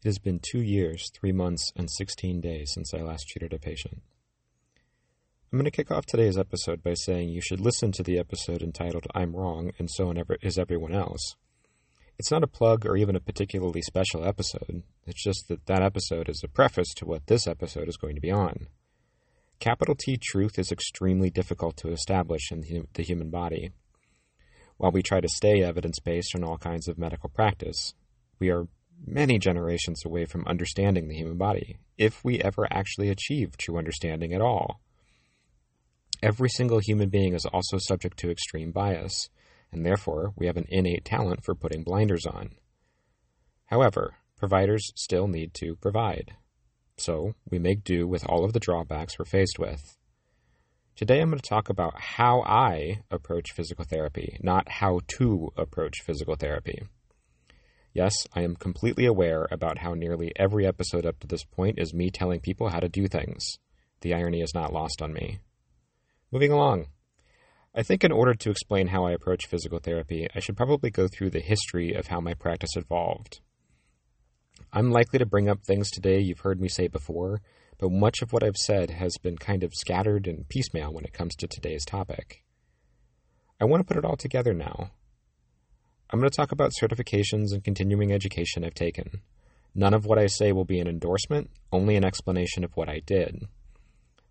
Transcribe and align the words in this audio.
It 0.00 0.06
has 0.06 0.18
been 0.20 0.38
two 0.38 0.62
years, 0.62 1.10
three 1.12 1.32
months, 1.32 1.72
and 1.74 1.90
16 1.90 2.40
days 2.40 2.70
since 2.72 2.94
I 2.94 2.98
last 2.98 3.26
treated 3.26 3.52
a 3.52 3.58
patient. 3.58 4.00
I'm 5.50 5.58
going 5.58 5.64
to 5.64 5.72
kick 5.72 5.90
off 5.90 6.06
today's 6.06 6.38
episode 6.38 6.84
by 6.84 6.94
saying 6.94 7.30
you 7.30 7.40
should 7.40 7.58
listen 7.58 7.90
to 7.92 8.04
the 8.04 8.16
episode 8.16 8.62
entitled 8.62 9.08
I'm 9.12 9.34
Wrong 9.34 9.72
and 9.76 9.90
So 9.90 10.14
Is 10.40 10.56
Everyone 10.56 10.94
Else. 10.94 11.34
It's 12.16 12.30
not 12.30 12.44
a 12.44 12.48
plug 12.48 12.86
or 12.86 12.96
even 12.96 13.16
a 13.16 13.20
particularly 13.20 13.82
special 13.82 14.24
episode, 14.24 14.84
it's 15.04 15.22
just 15.22 15.48
that 15.48 15.66
that 15.66 15.82
episode 15.82 16.28
is 16.28 16.42
a 16.44 16.48
preface 16.48 16.94
to 16.98 17.04
what 17.06 17.26
this 17.26 17.48
episode 17.48 17.88
is 17.88 17.96
going 17.96 18.14
to 18.14 18.20
be 18.20 18.30
on. 18.30 18.68
Capital 19.58 19.96
T 19.96 20.16
truth 20.16 20.60
is 20.60 20.70
extremely 20.70 21.30
difficult 21.30 21.76
to 21.78 21.90
establish 21.90 22.52
in 22.52 22.86
the 22.94 23.02
human 23.02 23.30
body. 23.30 23.72
While 24.76 24.92
we 24.92 25.02
try 25.02 25.20
to 25.20 25.28
stay 25.28 25.60
evidence 25.60 25.98
based 25.98 26.36
in 26.36 26.44
all 26.44 26.56
kinds 26.56 26.86
of 26.86 26.98
medical 26.98 27.30
practice, 27.30 27.94
we 28.38 28.50
are 28.50 28.68
many 29.06 29.38
generations 29.38 30.04
away 30.04 30.24
from 30.24 30.46
understanding 30.46 31.08
the 31.08 31.16
human 31.16 31.36
body, 31.36 31.78
if 31.96 32.24
we 32.24 32.40
ever 32.40 32.66
actually 32.70 33.08
achieve 33.08 33.56
true 33.56 33.78
understanding 33.78 34.32
at 34.32 34.40
all. 34.40 34.80
Every 36.22 36.48
single 36.48 36.80
human 36.80 37.08
being 37.08 37.34
is 37.34 37.46
also 37.46 37.78
subject 37.78 38.18
to 38.18 38.30
extreme 38.30 38.72
bias, 38.72 39.28
and 39.70 39.84
therefore 39.84 40.32
we 40.36 40.46
have 40.46 40.56
an 40.56 40.66
innate 40.68 41.04
talent 41.04 41.44
for 41.44 41.54
putting 41.54 41.84
blinders 41.84 42.26
on. 42.26 42.56
However, 43.66 44.16
providers 44.36 44.90
still 44.96 45.28
need 45.28 45.54
to 45.54 45.76
provide. 45.76 46.32
So 46.96 47.34
we 47.48 47.58
make 47.58 47.84
do 47.84 48.08
with 48.08 48.26
all 48.26 48.44
of 48.44 48.52
the 48.52 48.60
drawbacks 48.60 49.18
we're 49.18 49.24
faced 49.24 49.58
with. 49.58 49.96
Today 50.96 51.20
I'm 51.20 51.30
going 51.30 51.38
to 51.38 51.48
talk 51.48 51.68
about 51.68 52.00
how 52.00 52.42
I 52.42 53.02
approach 53.10 53.52
physical 53.52 53.84
therapy, 53.84 54.36
not 54.42 54.68
how 54.68 55.00
to 55.18 55.52
approach 55.56 56.00
physical 56.04 56.34
therapy. 56.34 56.82
Yes, 57.98 58.14
I 58.32 58.42
am 58.42 58.54
completely 58.54 59.06
aware 59.06 59.48
about 59.50 59.78
how 59.78 59.92
nearly 59.92 60.30
every 60.36 60.64
episode 60.64 61.04
up 61.04 61.18
to 61.18 61.26
this 61.26 61.42
point 61.42 61.80
is 61.80 61.92
me 61.92 62.12
telling 62.12 62.38
people 62.38 62.68
how 62.68 62.78
to 62.78 62.88
do 62.88 63.08
things. 63.08 63.58
The 64.02 64.14
irony 64.14 64.40
is 64.40 64.54
not 64.54 64.72
lost 64.72 65.02
on 65.02 65.12
me. 65.12 65.40
Moving 66.30 66.52
along. 66.52 66.90
I 67.74 67.82
think 67.82 68.04
in 68.04 68.12
order 68.12 68.34
to 68.34 68.50
explain 68.50 68.86
how 68.86 69.04
I 69.04 69.10
approach 69.10 69.48
physical 69.48 69.80
therapy, 69.80 70.28
I 70.32 70.38
should 70.38 70.56
probably 70.56 70.90
go 70.90 71.08
through 71.08 71.30
the 71.30 71.40
history 71.40 71.92
of 71.92 72.06
how 72.06 72.20
my 72.20 72.34
practice 72.34 72.76
evolved. 72.76 73.40
I'm 74.72 74.92
likely 74.92 75.18
to 75.18 75.26
bring 75.26 75.48
up 75.48 75.64
things 75.66 75.90
today 75.90 76.20
you've 76.20 76.46
heard 76.46 76.60
me 76.60 76.68
say 76.68 76.86
before, 76.86 77.40
but 77.80 77.90
much 77.90 78.22
of 78.22 78.32
what 78.32 78.44
I've 78.44 78.56
said 78.58 78.90
has 78.90 79.16
been 79.20 79.38
kind 79.38 79.64
of 79.64 79.74
scattered 79.74 80.28
and 80.28 80.48
piecemeal 80.48 80.92
when 80.92 81.04
it 81.04 81.12
comes 81.12 81.34
to 81.34 81.48
today's 81.48 81.84
topic. 81.84 82.44
I 83.60 83.64
want 83.64 83.80
to 83.80 83.84
put 83.92 83.98
it 83.98 84.04
all 84.04 84.16
together 84.16 84.54
now. 84.54 84.92
I'm 86.10 86.20
going 86.20 86.30
to 86.30 86.36
talk 86.36 86.52
about 86.52 86.72
certifications 86.72 87.52
and 87.52 87.62
continuing 87.62 88.12
education 88.12 88.64
I've 88.64 88.74
taken. 88.74 89.20
None 89.74 89.92
of 89.92 90.06
what 90.06 90.18
I 90.18 90.26
say 90.26 90.52
will 90.52 90.64
be 90.64 90.80
an 90.80 90.88
endorsement, 90.88 91.50
only 91.70 91.96
an 91.96 92.04
explanation 92.04 92.64
of 92.64 92.74
what 92.76 92.88
I 92.88 93.00
did. 93.04 93.46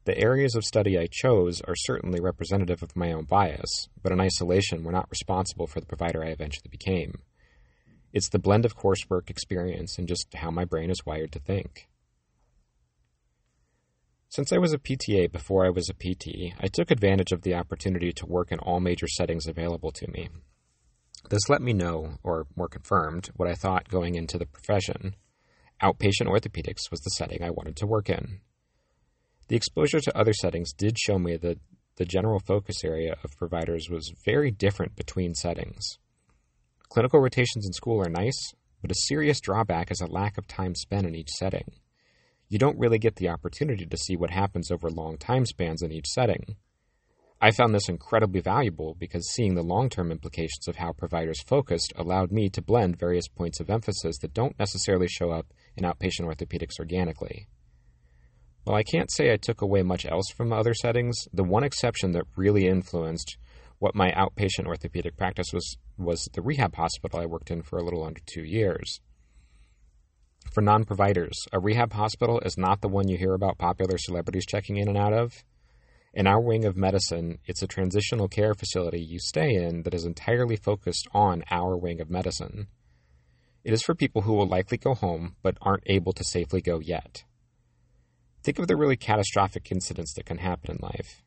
The 0.05 0.17
areas 0.17 0.55
of 0.55 0.65
study 0.65 0.97
I 0.97 1.07
chose 1.11 1.61
are 1.61 1.75
certainly 1.75 2.19
representative 2.19 2.81
of 2.81 2.95
my 2.95 3.11
own 3.11 3.25
bias, 3.25 3.89
but 4.01 4.11
in 4.11 4.19
isolation 4.19 4.83
were 4.83 4.91
not 4.91 5.11
responsible 5.11 5.67
for 5.67 5.79
the 5.79 5.85
provider 5.85 6.23
I 6.23 6.29
eventually 6.29 6.69
became. 6.71 7.21
It's 8.11 8.29
the 8.29 8.39
blend 8.39 8.65
of 8.65 8.75
coursework, 8.75 9.29
experience, 9.29 9.99
and 9.99 10.07
just 10.07 10.33
how 10.33 10.49
my 10.49 10.65
brain 10.65 10.89
is 10.89 11.05
wired 11.05 11.31
to 11.33 11.39
think. 11.39 11.87
Since 14.29 14.51
I 14.51 14.57
was 14.57 14.73
a 14.73 14.79
PTA 14.79 15.31
before 15.31 15.65
I 15.65 15.69
was 15.69 15.89
a 15.89 15.93
PT, 15.93 16.53
I 16.59 16.67
took 16.67 16.89
advantage 16.89 17.31
of 17.31 17.43
the 17.43 17.53
opportunity 17.53 18.11
to 18.13 18.25
work 18.25 18.51
in 18.51 18.59
all 18.59 18.79
major 18.79 19.07
settings 19.07 19.45
available 19.45 19.91
to 19.91 20.09
me. 20.09 20.29
This 21.29 21.49
let 21.49 21.61
me 21.61 21.73
know, 21.73 22.13
or 22.23 22.47
more 22.55 22.69
confirmed, 22.69 23.29
what 23.35 23.49
I 23.49 23.53
thought 23.53 23.89
going 23.89 24.15
into 24.15 24.37
the 24.37 24.45
profession. 24.45 25.15
Outpatient 25.81 26.27
orthopedics 26.27 26.89
was 26.89 27.01
the 27.01 27.09
setting 27.11 27.43
I 27.43 27.49
wanted 27.49 27.75
to 27.77 27.87
work 27.87 28.09
in. 28.09 28.39
The 29.49 29.57
exposure 29.57 29.99
to 29.99 30.17
other 30.17 30.33
settings 30.33 30.71
did 30.73 30.97
show 30.97 31.19
me 31.19 31.35
that 31.37 31.59
the 31.97 32.05
general 32.05 32.39
focus 32.39 32.83
area 32.83 33.17
of 33.23 33.37
providers 33.37 33.89
was 33.89 34.13
very 34.25 34.51
different 34.51 34.95
between 34.95 35.33
settings. 35.33 35.97
Clinical 36.89 37.19
rotations 37.19 37.65
in 37.65 37.73
school 37.73 38.01
are 38.01 38.09
nice, 38.09 38.53
but 38.81 38.91
a 38.91 38.95
serious 39.07 39.41
drawback 39.41 39.91
is 39.91 39.99
a 39.99 40.07
lack 40.07 40.37
of 40.37 40.47
time 40.47 40.75
spent 40.75 41.05
in 41.05 41.15
each 41.15 41.29
setting. 41.31 41.73
You 42.47 42.57
don't 42.57 42.79
really 42.79 42.99
get 42.99 43.17
the 43.17 43.29
opportunity 43.29 43.85
to 43.85 43.97
see 43.97 44.15
what 44.15 44.29
happens 44.29 44.71
over 44.71 44.89
long 44.89 45.17
time 45.17 45.45
spans 45.45 45.81
in 45.81 45.91
each 45.91 46.07
setting. 46.07 46.55
I 47.39 47.51
found 47.51 47.75
this 47.75 47.87
incredibly 47.87 48.41
valuable 48.41 48.95
because 48.97 49.29
seeing 49.29 49.53
the 49.53 49.61
long 49.61 49.89
term 49.89 50.11
implications 50.11 50.67
of 50.67 50.77
how 50.77 50.93
providers 50.93 51.41
focused 51.43 51.93
allowed 51.95 52.31
me 52.31 52.49
to 52.49 52.61
blend 52.63 52.97
various 52.97 53.27
points 53.27 53.59
of 53.59 53.69
emphasis 53.69 54.17
that 54.19 54.33
don't 54.33 54.57
necessarily 54.57 55.07
show 55.07 55.29
up 55.29 55.45
in 55.75 55.83
outpatient 55.83 56.21
orthopedics 56.21 56.79
organically. 56.79 57.47
While 58.63 58.75
I 58.75 58.83
can't 58.83 59.11
say 59.11 59.31
I 59.31 59.37
took 59.37 59.61
away 59.61 59.83
much 59.83 60.05
else 60.05 60.29
from 60.35 60.51
other 60.51 60.73
settings, 60.73 61.15
the 61.31 61.43
one 61.43 61.63
exception 61.63 62.11
that 62.13 62.25
really 62.35 62.67
influenced 62.67 63.37
what 63.79 63.93
my 63.95 64.11
outpatient 64.11 64.65
orthopedic 64.65 65.15
practice 65.15 65.47
was 65.53 65.77
was 65.97 66.27
the 66.33 66.41
rehab 66.41 66.75
hospital 66.75 67.19
I 67.19 67.27
worked 67.27 67.51
in 67.51 67.61
for 67.61 67.77
a 67.77 67.83
little 67.83 68.03
under 68.03 68.19
two 68.25 68.43
years. 68.43 68.99
For 70.51 70.61
non 70.61 70.85
providers, 70.85 71.37
a 71.53 71.59
rehab 71.59 71.93
hospital 71.93 72.39
is 72.39 72.57
not 72.57 72.81
the 72.81 72.87
one 72.87 73.07
you 73.07 73.17
hear 73.17 73.33
about 73.33 73.59
popular 73.59 73.97
celebrities 73.99 74.45
checking 74.47 74.77
in 74.77 74.87
and 74.87 74.97
out 74.97 75.13
of. 75.13 75.43
In 76.17 76.25
our 76.25 76.41
wing 76.41 76.65
of 76.65 76.75
medicine, 76.75 77.37
it's 77.45 77.61
a 77.61 77.67
transitional 77.67 78.27
care 78.27 78.55
facility 78.55 78.99
you 78.99 79.19
stay 79.19 79.53
in 79.53 79.83
that 79.83 79.93
is 79.93 80.03
entirely 80.03 80.55
focused 80.55 81.07
on 81.13 81.43
our 81.51 81.77
wing 81.77 82.01
of 82.01 82.09
medicine. 82.09 82.69
It 83.63 83.71
is 83.71 83.83
for 83.83 83.93
people 83.93 84.23
who 84.23 84.33
will 84.33 84.47
likely 84.47 84.79
go 84.79 84.95
home 84.95 85.35
but 85.43 85.59
aren't 85.61 85.83
able 85.85 86.13
to 86.13 86.23
safely 86.23 86.59
go 86.59 86.79
yet. 86.79 87.23
Think 88.41 88.57
of 88.57 88.67
the 88.67 88.75
really 88.75 88.97
catastrophic 88.97 89.71
incidents 89.71 90.15
that 90.15 90.25
can 90.25 90.39
happen 90.39 90.71
in 90.71 90.79
life 90.81 91.21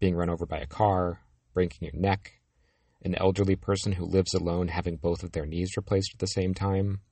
being 0.00 0.16
run 0.16 0.30
over 0.30 0.46
by 0.46 0.60
a 0.60 0.66
car, 0.66 1.20
breaking 1.52 1.90
your 1.92 2.00
neck, 2.00 2.40
an 3.02 3.14
elderly 3.16 3.54
person 3.54 3.92
who 3.92 4.06
lives 4.06 4.32
alone 4.32 4.68
having 4.68 4.96
both 4.96 5.22
of 5.22 5.32
their 5.32 5.44
knees 5.44 5.76
replaced 5.76 6.14
at 6.14 6.20
the 6.20 6.26
same 6.26 6.54
time. 6.54 7.02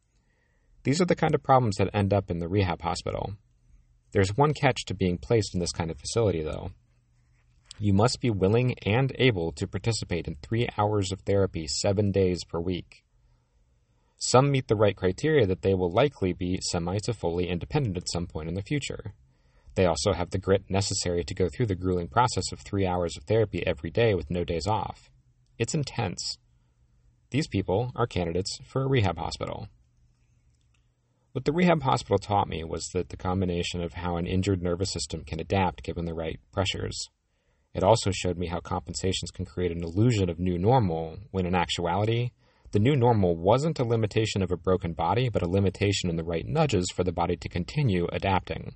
These 0.85 1.03
are 1.03 1.07
the 1.07 1.15
kind 1.15 1.35
of 1.35 1.43
problems 1.43 1.77
that 1.77 1.95
end 1.95 2.15
up 2.15 2.31
in 2.31 2.39
the 2.39 2.49
rehab 2.49 2.81
hospital. 2.81 3.35
There's 4.13 4.39
one 4.39 4.55
catch 4.55 4.87
to 4.87 4.95
being 4.95 5.19
placed 5.19 5.53
in 5.53 5.61
this 5.61 5.73
kind 5.73 5.91
of 5.91 5.99
facility, 5.99 6.43
though. 6.43 6.71
You 7.83 7.95
must 7.95 8.21
be 8.21 8.29
willing 8.29 8.75
and 8.81 9.11
able 9.19 9.53
to 9.53 9.67
participate 9.67 10.29
in 10.29 10.37
three 10.37 10.69
hours 10.77 11.13
of 11.13 11.23
therapy 11.23 11.67
seven 11.67 12.13
days 12.13 12.45
per 12.45 12.61
week. 12.61 13.05
Some 14.19 14.51
meet 14.51 14.69
the 14.69 14.77
right 14.77 14.95
criteria 14.95 15.47
that 15.47 15.63
they 15.63 15.73
will 15.73 15.91
likely 15.91 16.35
be 16.35 16.61
semi 16.61 16.99
to 17.05 17.15
fully 17.15 17.49
independent 17.49 17.97
at 17.97 18.11
some 18.11 18.27
point 18.27 18.51
in 18.51 18.55
the 18.55 18.61
future. 18.61 19.15
They 19.77 19.87
also 19.87 20.13
have 20.13 20.29
the 20.29 20.37
grit 20.37 20.65
necessary 20.69 21.25
to 21.25 21.35
go 21.35 21.49
through 21.49 21.69
the 21.69 21.75
grueling 21.75 22.09
process 22.09 22.53
of 22.53 22.61
three 22.61 22.87
hours 22.87 23.17
of 23.17 23.25
therapy 23.25 23.67
every 23.67 23.91
day 23.91 24.15
with 24.15 24.31
no 24.31 24.45
days 24.45 24.67
off. 24.67 25.09
It's 25.59 25.75
intense. 25.75 26.37
These 27.31 27.49
people 27.49 27.93
are 27.97 28.07
candidates 28.07 28.59
for 28.67 28.83
a 28.83 28.89
rehab 28.89 29.17
hospital. 29.17 29.69
What 31.33 31.47
the 31.47 31.53
rehab 31.53 31.83
hospital 31.83 32.19
taught 32.19 32.47
me 32.47 32.63
was 32.63 32.91
that 32.93 33.09
the 33.09 33.17
combination 33.17 33.83
of 33.83 33.95
how 33.95 34.19
an 34.19 34.27
injured 34.27 34.63
nervous 34.63 34.93
system 34.93 35.25
can 35.25 35.41
adapt 35.41 35.83
given 35.83 36.05
the 36.05 36.13
right 36.13 36.39
pressures. 36.53 37.09
It 37.73 37.85
also 37.85 38.11
showed 38.11 38.37
me 38.37 38.49
how 38.49 38.61
compensations 38.61 39.31
can 39.31 39.45
create 39.45 39.71
an 39.71 39.85
illusion 39.85 40.29
of 40.29 40.39
new 40.39 40.59
normal 40.59 41.19
when 41.31 41.47
in 41.47 41.55
actuality, 41.55 42.33
the 42.73 42.79
new 42.79 42.97
normal 42.97 43.37
wasn't 43.37 43.79
a 43.79 43.85
limitation 43.85 44.43
of 44.43 44.51
a 44.51 44.57
broken 44.57 44.93
body, 44.93 45.29
but 45.29 45.43
a 45.43 45.49
limitation 45.49 46.11
in 46.11 46.17
the 46.17 46.25
right 46.25 46.47
nudges 46.47 46.87
for 46.95 47.05
the 47.05 47.13
body 47.13 47.37
to 47.37 47.49
continue 47.49 48.07
adapting. 48.13 48.75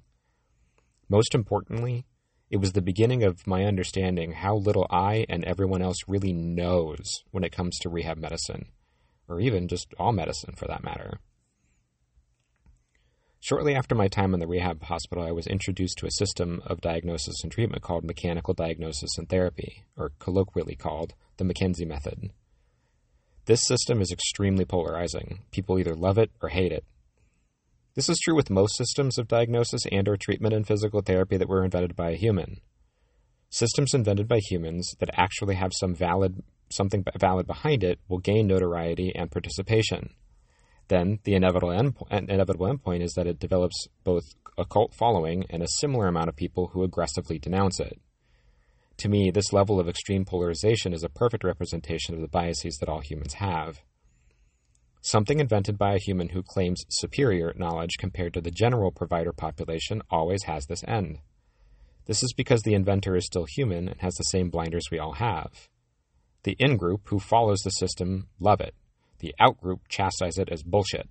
Most 1.08 1.34
importantly, 1.34 2.04
it 2.50 2.58
was 2.58 2.72
the 2.72 2.82
beginning 2.82 3.24
of 3.24 3.46
my 3.46 3.64
understanding 3.64 4.32
how 4.32 4.56
little 4.56 4.86
I 4.90 5.26
and 5.28 5.44
everyone 5.44 5.82
else 5.82 5.98
really 6.06 6.32
knows 6.32 7.24
when 7.30 7.44
it 7.44 7.52
comes 7.52 7.78
to 7.80 7.88
rehab 7.88 8.18
medicine, 8.18 8.66
or 9.28 9.40
even 9.40 9.68
just 9.68 9.92
all 9.98 10.12
medicine 10.12 10.54
for 10.56 10.66
that 10.68 10.84
matter. 10.84 11.18
Shortly 13.44 13.74
after 13.74 13.94
my 13.94 14.08
time 14.08 14.32
in 14.32 14.40
the 14.40 14.46
rehab 14.46 14.82
hospital, 14.84 15.22
I 15.22 15.30
was 15.30 15.46
introduced 15.46 15.98
to 15.98 16.06
a 16.06 16.10
system 16.12 16.62
of 16.64 16.80
diagnosis 16.80 17.42
and 17.42 17.52
treatment 17.52 17.82
called 17.82 18.02
mechanical 18.02 18.54
diagnosis 18.54 19.18
and 19.18 19.28
therapy, 19.28 19.84
or 19.98 20.12
colloquially 20.18 20.76
called 20.76 21.12
the 21.36 21.44
McKenzie 21.44 21.86
method. 21.86 22.30
This 23.44 23.66
system 23.66 24.00
is 24.00 24.10
extremely 24.10 24.64
polarizing. 24.64 25.42
People 25.50 25.78
either 25.78 25.94
love 25.94 26.16
it 26.16 26.30
or 26.40 26.48
hate 26.48 26.72
it. 26.72 26.86
This 27.94 28.08
is 28.08 28.18
true 28.24 28.34
with 28.34 28.48
most 28.48 28.78
systems 28.78 29.18
of 29.18 29.28
diagnosis 29.28 29.82
and 29.92 30.08
or 30.08 30.16
treatment 30.16 30.54
in 30.54 30.64
physical 30.64 31.02
therapy 31.02 31.36
that 31.36 31.46
were 31.46 31.66
invented 31.66 31.94
by 31.94 32.12
a 32.12 32.16
human. 32.16 32.62
Systems 33.50 33.92
invented 33.92 34.26
by 34.26 34.38
humans 34.38 34.94
that 35.00 35.10
actually 35.12 35.56
have 35.56 35.72
some 35.78 35.94
valid 35.94 36.42
something 36.70 37.04
valid 37.20 37.46
behind 37.46 37.84
it 37.84 37.98
will 38.08 38.20
gain 38.20 38.46
notoriety 38.46 39.14
and 39.14 39.30
participation. 39.30 40.14
Then 40.88 41.18
the 41.24 41.34
inevitable, 41.34 41.70
endpo- 41.70 42.10
inevitable 42.10 42.66
endpoint 42.66 43.02
is 43.02 43.14
that 43.14 43.26
it 43.26 43.38
develops 43.38 43.88
both 44.04 44.24
a 44.58 44.64
cult 44.64 44.94
following 44.94 45.46
and 45.50 45.62
a 45.62 45.68
similar 45.68 46.06
amount 46.06 46.28
of 46.28 46.36
people 46.36 46.68
who 46.68 46.82
aggressively 46.82 47.38
denounce 47.38 47.80
it. 47.80 47.98
To 48.98 49.08
me, 49.08 49.30
this 49.30 49.52
level 49.52 49.80
of 49.80 49.88
extreme 49.88 50.24
polarization 50.24 50.92
is 50.92 51.02
a 51.02 51.08
perfect 51.08 51.42
representation 51.42 52.14
of 52.14 52.20
the 52.20 52.28
biases 52.28 52.76
that 52.78 52.88
all 52.88 53.00
humans 53.00 53.34
have. 53.34 53.80
Something 55.00 55.40
invented 55.40 55.76
by 55.76 55.94
a 55.94 55.98
human 55.98 56.30
who 56.30 56.42
claims 56.42 56.84
superior 56.88 57.52
knowledge 57.56 57.98
compared 57.98 58.32
to 58.34 58.40
the 58.40 58.50
general 58.50 58.90
provider 58.90 59.32
population 59.32 60.00
always 60.10 60.44
has 60.44 60.66
this 60.66 60.84
end. 60.86 61.18
This 62.06 62.22
is 62.22 62.32
because 62.32 62.62
the 62.62 62.74
inventor 62.74 63.16
is 63.16 63.26
still 63.26 63.46
human 63.46 63.88
and 63.88 64.00
has 64.00 64.14
the 64.14 64.24
same 64.24 64.50
blinders 64.50 64.90
we 64.90 64.98
all 64.98 65.14
have. 65.14 65.68
The 66.44 66.56
in 66.58 66.76
group 66.76 67.08
who 67.08 67.18
follows 67.18 67.60
the 67.60 67.70
system 67.70 68.28
love 68.38 68.60
it. 68.60 68.74
The 69.24 69.34
outgroup 69.40 69.80
chastise 69.88 70.36
it 70.36 70.50
as 70.52 70.62
bullshit. 70.62 71.08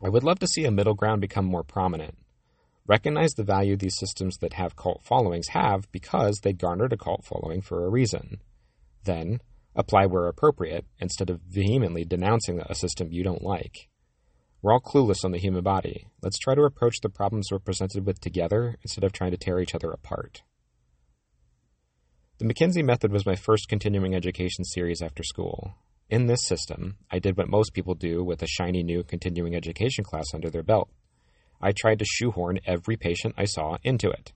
I 0.00 0.08
would 0.08 0.22
love 0.22 0.38
to 0.38 0.46
see 0.46 0.64
a 0.64 0.70
middle 0.70 0.94
ground 0.94 1.20
become 1.20 1.44
more 1.44 1.64
prominent. 1.64 2.16
Recognize 2.86 3.32
the 3.32 3.42
value 3.42 3.76
these 3.76 3.98
systems 3.98 4.36
that 4.36 4.52
have 4.52 4.76
cult 4.76 5.02
followings 5.02 5.48
have 5.48 5.90
because 5.90 6.38
they 6.38 6.52
garnered 6.52 6.92
a 6.92 6.96
cult 6.96 7.24
following 7.24 7.60
for 7.60 7.84
a 7.84 7.90
reason. 7.90 8.40
Then, 9.02 9.40
apply 9.74 10.06
where 10.06 10.28
appropriate 10.28 10.84
instead 11.00 11.28
of 11.28 11.40
vehemently 11.40 12.04
denouncing 12.04 12.60
a 12.60 12.76
system 12.76 13.10
you 13.10 13.24
don't 13.24 13.42
like. 13.42 13.88
We're 14.62 14.72
all 14.72 14.80
clueless 14.80 15.24
on 15.24 15.32
the 15.32 15.40
human 15.40 15.64
body. 15.64 16.06
Let's 16.22 16.38
try 16.38 16.54
to 16.54 16.62
approach 16.62 17.00
the 17.00 17.08
problems 17.08 17.48
we're 17.50 17.58
presented 17.58 18.06
with 18.06 18.20
together 18.20 18.76
instead 18.82 19.02
of 19.02 19.10
trying 19.10 19.32
to 19.32 19.36
tear 19.36 19.58
each 19.58 19.74
other 19.74 19.90
apart. 19.90 20.44
The 22.38 22.44
McKenzie 22.44 22.84
Method 22.84 23.10
was 23.10 23.26
my 23.26 23.34
first 23.34 23.68
continuing 23.68 24.14
education 24.14 24.62
series 24.62 25.02
after 25.02 25.24
school. 25.24 25.74
In 26.08 26.26
this 26.26 26.46
system, 26.46 26.98
I 27.10 27.18
did 27.18 27.36
what 27.36 27.48
most 27.48 27.74
people 27.74 27.94
do 27.94 28.22
with 28.22 28.40
a 28.40 28.46
shiny 28.46 28.84
new 28.84 29.02
continuing 29.02 29.56
education 29.56 30.04
class 30.04 30.26
under 30.32 30.48
their 30.48 30.62
belt. 30.62 30.88
I 31.60 31.72
tried 31.72 31.98
to 31.98 32.04
shoehorn 32.04 32.60
every 32.64 32.96
patient 32.96 33.34
I 33.36 33.46
saw 33.46 33.78
into 33.82 34.10
it. 34.10 34.32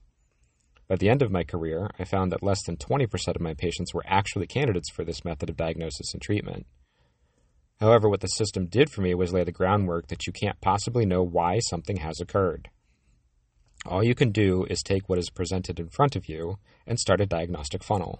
By 0.89 0.97
the 0.97 1.09
end 1.09 1.21
of 1.21 1.31
my 1.31 1.45
career, 1.45 1.89
I 1.97 2.03
found 2.03 2.31
that 2.31 2.43
less 2.43 2.61
than 2.65 2.75
20% 2.75 3.35
of 3.35 3.41
my 3.41 3.53
patients 3.53 3.93
were 3.93 4.03
actually 4.05 4.47
candidates 4.47 4.91
for 4.91 5.05
this 5.05 5.23
method 5.23 5.49
of 5.49 5.55
diagnosis 5.55 6.11
and 6.11 6.21
treatment. 6.21 6.65
However, 7.79 8.09
what 8.09 8.19
the 8.19 8.27
system 8.27 8.65
did 8.65 8.89
for 8.89 8.99
me 8.99 9.13
was 9.13 9.31
lay 9.31 9.45
the 9.45 9.53
groundwork 9.53 10.07
that 10.07 10.27
you 10.27 10.33
can't 10.33 10.59
possibly 10.59 11.05
know 11.05 11.23
why 11.23 11.59
something 11.59 11.97
has 11.97 12.19
occurred. 12.19 12.69
All 13.85 14.03
you 14.03 14.13
can 14.13 14.31
do 14.31 14.65
is 14.69 14.83
take 14.83 15.07
what 15.07 15.17
is 15.17 15.29
presented 15.29 15.79
in 15.79 15.87
front 15.87 16.17
of 16.17 16.27
you 16.27 16.57
and 16.85 16.99
start 16.99 17.21
a 17.21 17.25
diagnostic 17.25 17.81
funnel. 17.81 18.19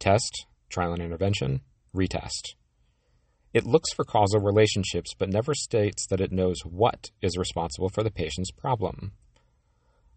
Test, 0.00 0.46
trial 0.68 0.92
and 0.92 1.02
intervention, 1.02 1.60
retest. 1.94 2.54
It 3.52 3.66
looks 3.66 3.92
for 3.92 4.04
causal 4.04 4.40
relationships 4.40 5.14
but 5.18 5.28
never 5.28 5.54
states 5.54 6.06
that 6.06 6.20
it 6.20 6.32
knows 6.32 6.60
what 6.64 7.10
is 7.20 7.36
responsible 7.36 7.88
for 7.88 8.02
the 8.02 8.10
patient's 8.10 8.52
problem. 8.52 9.12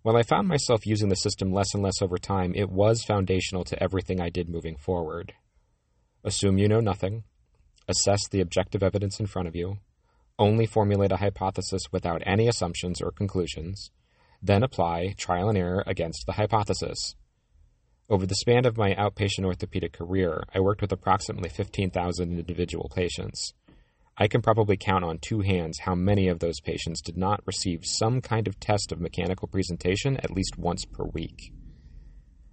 While 0.03 0.17
I 0.17 0.23
found 0.23 0.47
myself 0.47 0.85
using 0.85 1.09
the 1.09 1.15
system 1.15 1.51
less 1.51 1.73
and 1.73 1.81
less 1.81 2.01
over 2.01 2.17
time, 2.17 2.53
it 2.55 2.69
was 2.69 3.03
foundational 3.03 3.63
to 3.63 3.81
everything 3.81 4.19
I 4.19 4.29
did 4.29 4.49
moving 4.49 4.75
forward. 4.75 5.33
Assume 6.23 6.57
you 6.57 6.67
know 6.67 6.81
nothing, 6.81 7.23
assess 7.87 8.27
the 8.29 8.41
objective 8.41 8.83
evidence 8.83 9.19
in 9.19 9.27
front 9.27 9.47
of 9.47 9.55
you, 9.55 9.77
only 10.37 10.65
formulate 10.65 11.11
a 11.11 11.17
hypothesis 11.17 11.83
without 11.91 12.21
any 12.25 12.47
assumptions 12.47 13.01
or 13.01 13.11
conclusions, 13.11 13.91
then 14.41 14.61
apply 14.61 15.15
trial 15.17 15.49
and 15.49 15.57
error 15.57 15.83
against 15.87 16.25
the 16.25 16.33
hypothesis. 16.33 17.15
Over 18.13 18.27
the 18.27 18.35
span 18.35 18.67
of 18.67 18.77
my 18.77 18.93
outpatient 18.93 19.43
orthopedic 19.43 19.93
career, 19.93 20.43
I 20.53 20.59
worked 20.59 20.81
with 20.81 20.91
approximately 20.91 21.49
15,000 21.49 22.37
individual 22.37 22.91
patients. 22.93 23.55
I 24.15 24.27
can 24.27 24.43
probably 24.43 24.77
count 24.77 25.03
on 25.03 25.17
two 25.17 25.41
hands 25.41 25.79
how 25.79 25.95
many 25.95 26.27
of 26.27 26.37
those 26.37 26.59
patients 26.59 27.01
did 27.01 27.17
not 27.17 27.41
receive 27.47 27.79
some 27.83 28.21
kind 28.21 28.47
of 28.47 28.59
test 28.59 28.91
of 28.91 29.01
mechanical 29.01 29.47
presentation 29.47 30.17
at 30.17 30.29
least 30.29 30.59
once 30.59 30.85
per 30.85 31.05
week. 31.05 31.51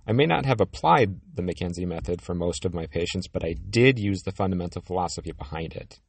I 0.07 0.13
may 0.13 0.25
not 0.25 0.47
have 0.47 0.63
applied 0.63 1.21
the 1.35 1.43
McKenzie 1.43 1.87
method 1.87 2.23
for 2.23 2.35
most 2.35 2.65
of 2.65 2.73
my 2.73 2.87
patients, 2.87 3.29
but 3.29 3.45
I 3.45 3.55
did 3.69 3.99
use 3.99 4.23
the 4.23 4.33
fundamental 4.33 4.81
philosophy 4.81 5.33
behind 5.33 5.75
it. 5.75 6.01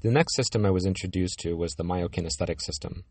The 0.00 0.10
next 0.10 0.36
system 0.36 0.64
I 0.64 0.70
was 0.70 0.86
introduced 0.86 1.38
to 1.40 1.52
was 1.52 1.74
the 1.74 1.84
myokinesthetic 1.84 2.62
system. 2.62 3.04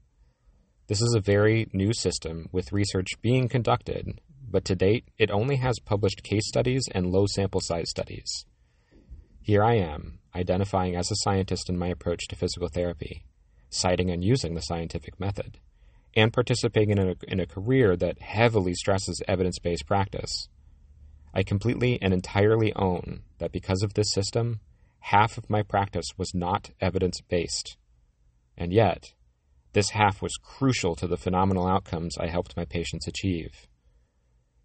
This 0.88 1.02
is 1.02 1.14
a 1.14 1.20
very 1.20 1.68
new 1.74 1.94
system 1.94 2.48
with 2.54 2.72
research 2.72 3.22
being 3.22 3.50
conducted, 3.50 4.22
but 4.50 4.64
to 4.66 4.76
date, 4.76 5.04
it 5.18 5.30
only 5.30 5.58
has 5.58 5.80
published 5.84 6.24
case 6.24 6.48
studies 6.48 6.84
and 6.94 7.12
low 7.12 7.26
sample 7.28 7.60
size 7.60 7.90
studies. 7.90 8.46
Here 9.42 9.62
I 9.62 9.76
am, 9.76 10.20
identifying 10.34 10.96
as 10.96 11.12
a 11.12 11.16
scientist 11.18 11.70
in 11.70 11.78
my 11.78 11.88
approach 11.88 12.30
to 12.30 12.38
physical 12.38 12.70
therapy, 12.70 13.26
citing 13.70 14.10
and 14.10 14.24
using 14.24 14.56
the 14.56 14.62
scientific 14.62 15.20
method, 15.20 15.60
and 16.16 16.32
participating 16.32 16.98
in 16.98 17.10
a, 17.10 17.16
in 17.28 17.42
a 17.42 17.46
career 17.46 17.98
that 17.98 18.22
heavily 18.22 18.74
stresses 18.74 19.22
evidence 19.28 19.60
based 19.60 19.86
practice. 19.86 20.48
I 21.34 21.44
completely 21.44 22.02
and 22.02 22.14
entirely 22.14 22.74
own 22.76 23.24
that 23.40 23.52
because 23.52 23.84
of 23.84 23.94
this 23.94 24.14
system, 24.14 24.62
half 25.00 25.38
of 25.38 25.50
my 25.50 25.64
practice 25.64 26.08
was 26.18 26.34
not 26.34 26.70
evidence 26.80 27.20
based. 27.28 27.76
And 28.58 28.72
yet, 28.72 29.14
this 29.78 29.92
half 29.92 30.24
was 30.24 30.40
crucial 30.42 30.96
to 30.96 31.06
the 31.06 31.18
phenomenal 31.18 31.68
outcomes 31.68 32.18
I 32.18 32.30
helped 32.30 32.58
my 32.58 32.66
patients 32.66 33.08
achieve. 33.08 33.68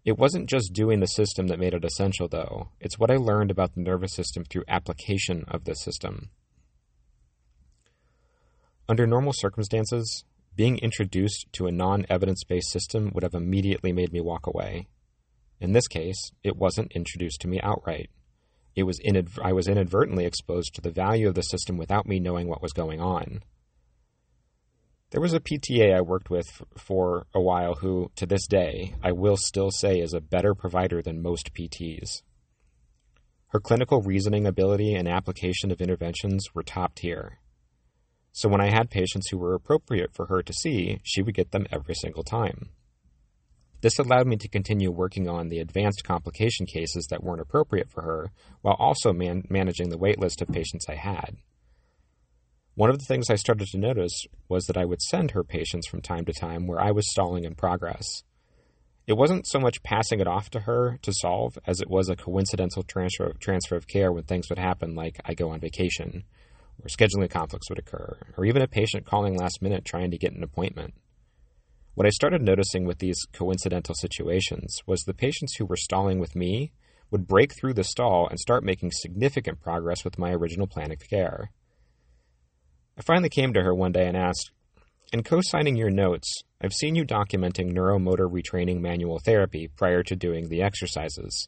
It 0.03 0.17
wasn't 0.17 0.49
just 0.49 0.73
doing 0.73 1.01
the 1.01 1.05
system 1.05 1.49
that 1.49 1.59
made 1.59 1.75
it 1.75 1.85
essential, 1.85 2.27
though. 2.27 2.69
It's 2.79 2.97
what 2.97 3.11
I 3.11 3.17
learned 3.17 3.51
about 3.51 3.75
the 3.75 3.81
nervous 3.81 4.15
system 4.15 4.43
through 4.43 4.63
application 4.67 5.45
of 5.47 5.65
the 5.65 5.75
system. 5.75 6.31
Under 8.89 9.05
normal 9.05 9.33
circumstances, 9.35 10.25
being 10.55 10.79
introduced 10.79 11.45
to 11.51 11.67
a 11.67 11.71
non 11.71 12.07
evidence 12.09 12.43
based 12.43 12.71
system 12.71 13.11
would 13.13 13.21
have 13.21 13.35
immediately 13.35 13.93
made 13.93 14.11
me 14.11 14.19
walk 14.19 14.47
away. 14.47 14.87
In 15.61 15.73
this 15.73 15.87
case, 15.87 16.31
it 16.43 16.57
wasn't 16.57 16.91
introduced 16.93 17.39
to 17.41 17.47
me 17.47 17.61
outright. 17.61 18.09
It 18.75 18.81
was 18.83 18.99
I 19.43 19.53
was 19.53 19.67
inadvertently 19.67 20.25
exposed 20.25 20.73
to 20.73 20.81
the 20.81 20.89
value 20.89 21.27
of 21.27 21.35
the 21.35 21.43
system 21.43 21.77
without 21.77 22.07
me 22.07 22.19
knowing 22.19 22.47
what 22.47 22.63
was 22.63 22.73
going 22.73 22.99
on. 22.99 23.43
There 25.13 25.21
was 25.21 25.35
a 25.35 25.39
PTA 25.39 25.95
I 25.95 26.01
worked 26.01 26.31
with 26.31 26.63
for 26.75 27.27
a 27.35 27.39
while 27.39 27.75
who, 27.75 28.09
to 28.15 28.25
this 28.25 28.47
day, 28.47 28.95
I 29.03 29.11
will 29.11 29.37
still 29.37 29.69
say 29.69 29.99
is 29.99 30.11
a 30.11 30.19
better 30.19 30.55
provider 30.55 31.03
than 31.03 31.21
most 31.21 31.53
PTs. 31.53 32.23
Her 33.49 33.59
clinical 33.59 34.01
reasoning 34.01 34.47
ability 34.47 34.95
and 34.95 35.07
application 35.07 35.69
of 35.69 35.81
interventions 35.81 36.47
were 36.55 36.63
top 36.63 36.95
tier. 36.95 37.37
So 38.31 38.49
when 38.49 38.59
I 38.59 38.71
had 38.71 38.89
patients 38.89 39.29
who 39.29 39.37
were 39.37 39.53
appropriate 39.53 40.15
for 40.15 40.25
her 40.25 40.41
to 40.41 40.51
see, 40.51 40.99
she 41.03 41.21
would 41.21 41.35
get 41.35 41.51
them 41.51 41.67
every 41.71 41.93
single 41.93 42.23
time. 42.23 42.69
This 43.81 43.99
allowed 43.99 44.25
me 44.25 44.37
to 44.37 44.47
continue 44.47 44.89
working 44.89 45.29
on 45.29 45.49
the 45.49 45.59
advanced 45.59 46.03
complication 46.03 46.65
cases 46.65 47.05
that 47.11 47.23
weren't 47.23 47.41
appropriate 47.41 47.91
for 47.91 48.01
her, 48.01 48.31
while 48.63 48.77
also 48.79 49.13
man- 49.13 49.43
managing 49.47 49.89
the 49.89 49.99
waitlist 49.99 50.41
of 50.41 50.47
patients 50.47 50.87
I 50.89 50.95
had. 50.95 51.37
One 52.75 52.89
of 52.89 52.97
the 52.97 53.05
things 53.05 53.29
I 53.29 53.35
started 53.35 53.67
to 53.67 53.77
notice 53.77 54.25
was 54.49 54.65
that 54.65 54.77
I 54.77 54.85
would 54.85 55.01
send 55.03 55.31
her 55.31 55.43
patients 55.43 55.87
from 55.87 56.01
time 56.01 56.25
to 56.25 56.33
time 56.33 56.65
where 56.65 56.81
I 56.81 56.89
was 56.89 57.11
stalling 57.11 57.43
in 57.43 57.53
progress. 57.53 58.23
It 59.05 59.13
wasn't 59.13 59.45
so 59.45 59.59
much 59.59 59.83
passing 59.83 60.19
it 60.19 60.27
off 60.27 60.49
to 60.51 60.61
her 60.61 60.97
to 61.03 61.13
solve 61.13 61.59
as 61.67 61.81
it 61.81 61.89
was 61.89 62.09
a 62.09 62.15
coincidental 62.15 62.81
transfer, 62.81 63.33
transfer 63.39 63.75
of 63.75 63.87
care 63.87 64.11
when 64.11 64.23
things 64.23 64.49
would 64.49 64.57
happen, 64.57 64.95
like 64.95 65.21
I 65.23 65.35
go 65.35 65.51
on 65.51 65.59
vacation, 65.59 66.23
or 66.83 66.87
scheduling 66.87 67.29
conflicts 67.29 67.69
would 67.69 67.77
occur, 67.77 68.17
or 68.37 68.45
even 68.45 68.63
a 68.63 68.67
patient 68.67 69.05
calling 69.05 69.37
last 69.37 69.61
minute 69.61 69.85
trying 69.85 70.09
to 70.09 70.17
get 70.17 70.33
an 70.33 70.41
appointment. 70.41 70.95
What 71.93 72.07
I 72.07 72.09
started 72.09 72.41
noticing 72.41 72.85
with 72.85 72.97
these 72.97 73.19
coincidental 73.33 73.93
situations 73.93 74.79
was 74.87 75.01
the 75.01 75.13
patients 75.13 75.57
who 75.57 75.65
were 75.65 75.77
stalling 75.77 76.17
with 76.17 76.35
me 76.35 76.71
would 77.11 77.27
break 77.27 77.53
through 77.53 77.75
the 77.75 77.83
stall 77.83 78.27
and 78.27 78.39
start 78.39 78.63
making 78.63 78.93
significant 78.93 79.61
progress 79.61 80.03
with 80.03 80.17
my 80.17 80.31
original 80.31 80.65
plan 80.65 80.91
of 80.91 80.97
care. 81.07 81.51
I 82.97 83.01
finally 83.01 83.29
came 83.29 83.53
to 83.53 83.63
her 83.63 83.73
one 83.73 83.91
day 83.91 84.07
and 84.07 84.15
asked, 84.15 84.51
In 85.11 85.23
co 85.23 85.39
signing 85.41 85.75
your 85.75 85.89
notes, 85.89 86.43
I've 86.61 86.73
seen 86.73 86.95
you 86.95 87.05
documenting 87.05 87.73
neuromotor 87.73 88.29
retraining 88.29 88.81
manual 88.81 89.19
therapy 89.19 89.67
prior 89.67 90.03
to 90.03 90.15
doing 90.15 90.49
the 90.49 90.61
exercises. 90.61 91.47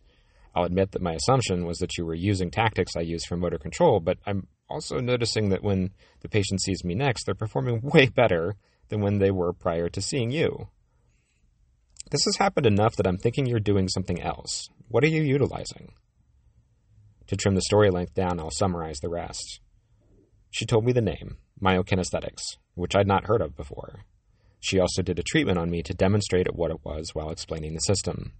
I'll 0.55 0.63
admit 0.63 0.91
that 0.91 1.01
my 1.01 1.13
assumption 1.13 1.65
was 1.65 1.77
that 1.79 1.97
you 1.97 2.05
were 2.05 2.15
using 2.15 2.49
tactics 2.49 2.95
I 2.95 3.01
use 3.01 3.25
for 3.25 3.37
motor 3.37 3.57
control, 3.57 3.99
but 3.99 4.17
I'm 4.25 4.47
also 4.69 4.99
noticing 4.99 5.49
that 5.49 5.63
when 5.63 5.91
the 6.21 6.29
patient 6.29 6.61
sees 6.61 6.83
me 6.83 6.95
next, 6.95 7.25
they're 7.25 7.35
performing 7.35 7.81
way 7.83 8.07
better 8.07 8.55
than 8.89 9.01
when 9.01 9.19
they 9.19 9.31
were 9.31 9.53
prior 9.53 9.89
to 9.89 10.01
seeing 10.01 10.31
you. 10.31 10.69
This 12.11 12.25
has 12.25 12.37
happened 12.37 12.65
enough 12.65 12.95
that 12.95 13.07
I'm 13.07 13.17
thinking 13.17 13.45
you're 13.45 13.59
doing 13.59 13.87
something 13.87 14.21
else. 14.21 14.69
What 14.87 15.03
are 15.03 15.07
you 15.07 15.21
utilizing? 15.21 15.93
To 17.27 17.35
trim 17.35 17.55
the 17.55 17.61
story 17.61 17.89
length 17.89 18.13
down, 18.13 18.39
I'll 18.39 18.51
summarize 18.51 18.99
the 18.99 19.09
rest. 19.09 19.59
She 20.55 20.65
told 20.65 20.85
me 20.85 20.93
the 20.93 21.01
name, 21.01 21.35
myokinesthetics, 21.61 22.55
which 22.75 22.95
I'd 22.95 23.09
not 23.09 23.25
heard 23.25 23.41
of 23.41 23.57
before. 23.57 24.05
She 24.61 24.79
also 24.79 25.01
did 25.01 25.19
a 25.19 25.23
treatment 25.23 25.57
on 25.57 25.69
me 25.69 25.83
to 25.83 25.93
demonstrate 25.93 26.55
what 26.55 26.71
it 26.71 26.79
was 26.81 27.13
while 27.13 27.29
explaining 27.29 27.73
the 27.73 27.81
system. 27.81 28.31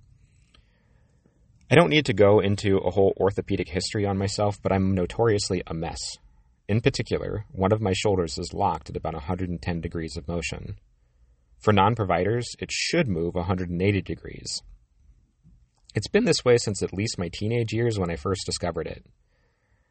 I 1.69 1.75
don't 1.75 1.89
need 1.89 2.05
to 2.05 2.13
go 2.13 2.39
into 2.39 2.77
a 2.77 2.91
whole 2.91 3.13
orthopedic 3.19 3.67
history 3.67 4.05
on 4.05 4.17
myself, 4.17 4.61
but 4.63 4.71
I'm 4.71 4.95
notoriously 4.95 5.61
a 5.67 5.73
mess. 5.73 5.99
In 6.69 6.79
particular, 6.79 7.43
one 7.51 7.73
of 7.73 7.81
my 7.81 7.91
shoulders 7.91 8.37
is 8.37 8.53
locked 8.53 8.89
at 8.89 8.95
about 8.95 9.15
110 9.15 9.81
degrees 9.81 10.15
of 10.15 10.25
motion. 10.25 10.79
For 11.59 11.73
non 11.73 11.95
providers, 11.95 12.47
it 12.59 12.71
should 12.71 13.09
move 13.09 13.35
180 13.35 14.01
degrees. 14.03 14.61
It's 15.93 16.07
been 16.07 16.23
this 16.23 16.45
way 16.45 16.55
since 16.59 16.81
at 16.81 16.93
least 16.93 17.19
my 17.19 17.29
teenage 17.33 17.73
years 17.73 17.99
when 17.99 18.09
I 18.09 18.15
first 18.15 18.45
discovered 18.45 18.87
it. 18.87 19.05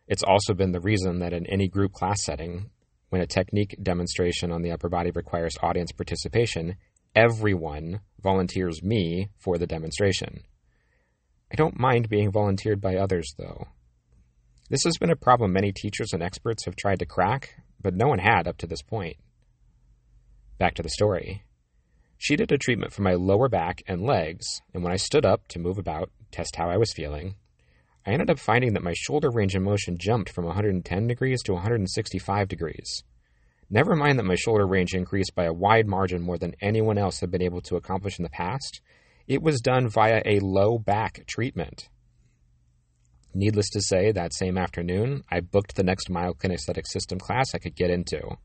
It's 0.07 0.23
also 0.23 0.55
been 0.55 0.73
the 0.73 0.81
reason 0.81 1.21
that 1.21 1.33
in 1.33 1.47
any 1.47 1.69
group 1.69 1.93
class 1.93 2.23
setting, 2.25 2.71
when 3.09 3.23
a 3.23 3.27
technique 3.27 3.77
demonstration 3.83 4.53
on 4.53 4.63
the 4.63 4.73
upper 4.73 4.89
body 4.89 5.11
requires 5.11 5.57
audience 5.63 5.93
participation, 5.93 6.77
everyone 7.15 8.01
volunteers 8.23 8.83
me 8.83 9.31
for 9.39 9.57
the 9.57 9.67
demonstration. 9.67 10.43
I 11.51 11.57
don't 11.57 11.79
mind 11.79 12.09
being 12.09 12.33
volunteered 12.33 12.81
by 12.81 12.97
others, 12.97 13.33
though. 13.39 13.69
This 14.71 14.85
has 14.85 14.99
been 14.99 15.11
a 15.11 15.17
problem 15.17 15.53
many 15.53 15.73
teachers 15.73 16.13
and 16.13 16.23
experts 16.23 16.65
have 16.65 16.77
tried 16.77 16.99
to 16.99 17.07
crack, 17.07 17.55
but 17.81 17.95
no 17.95 18.09
one 18.09 18.19
had 18.19 18.49
up 18.49 18.59
to 18.59 18.67
this 18.67 18.83
point. 18.83 19.17
Back 20.59 20.75
to 20.75 20.83
the 20.83 20.89
story. 20.89 21.45
She 22.19 22.37
did 22.37 22.51
a 22.51 22.59
treatment 22.59 22.93
for 22.93 23.03
my 23.03 23.15
lower 23.15 23.49
back 23.49 23.83
and 23.87 24.03
legs, 24.03 24.63
and 24.73 24.83
when 24.83 24.93
I 24.93 24.97
stood 24.97 25.27
up 25.27 25.47
to 25.49 25.59
move 25.59 25.79
about, 25.79 26.11
test 26.31 26.57
how 26.57 26.69
I 26.69 26.79
was 26.79 26.93
feeling, 26.93 27.37
I 28.07 28.13
ended 28.13 28.31
up 28.31 28.39
finding 28.39 28.75
that 28.75 28.83
my 28.83 28.93
shoulder 28.95 29.31
range 29.31 29.55
of 29.55 29.63
motion 29.63 29.97
jumped 29.99 30.31
from 30.31 30.45
110 30.45 31.07
degrees 31.07 31.43
to 31.45 31.55
165 31.55 32.49
degrees. 32.49 33.03
Never 33.71 33.97
mind 33.97 34.19
that 34.19 34.25
my 34.25 34.35
shoulder 34.35 34.67
range 34.67 34.95
increased 34.95 35.35
by 35.35 35.45
a 35.45 35.53
wide 35.53 35.87
margin 35.87 36.21
more 36.21 36.37
than 36.37 36.55
anyone 36.61 36.99
else 36.99 37.21
had 37.21 37.31
been 37.31 37.43
able 37.43 37.63
to 37.63 37.77
accomplish 37.77 38.19
in 38.19 38.23
the 38.23 38.29
past, 38.29 38.83
it 39.27 39.43
was 39.43 39.61
done 39.61 39.89
via 39.89 40.23
a 40.27 40.41
low 40.41 40.79
back 40.79 41.25
treatment. 41.27 41.89
Needless 43.33 43.71
to 43.71 43.81
say, 43.81 44.13
that 44.13 44.35
same 44.35 44.59
afternoon, 44.59 45.25
I 45.31 45.41
booked 45.41 45.75
the 45.75 45.83
next 45.83 46.09
myokinesthetic 46.09 46.87
system 46.87 47.19
class 47.19 47.55
I 47.55 47.59
could 47.59 47.75
get 47.75 47.91
into. 47.91 48.37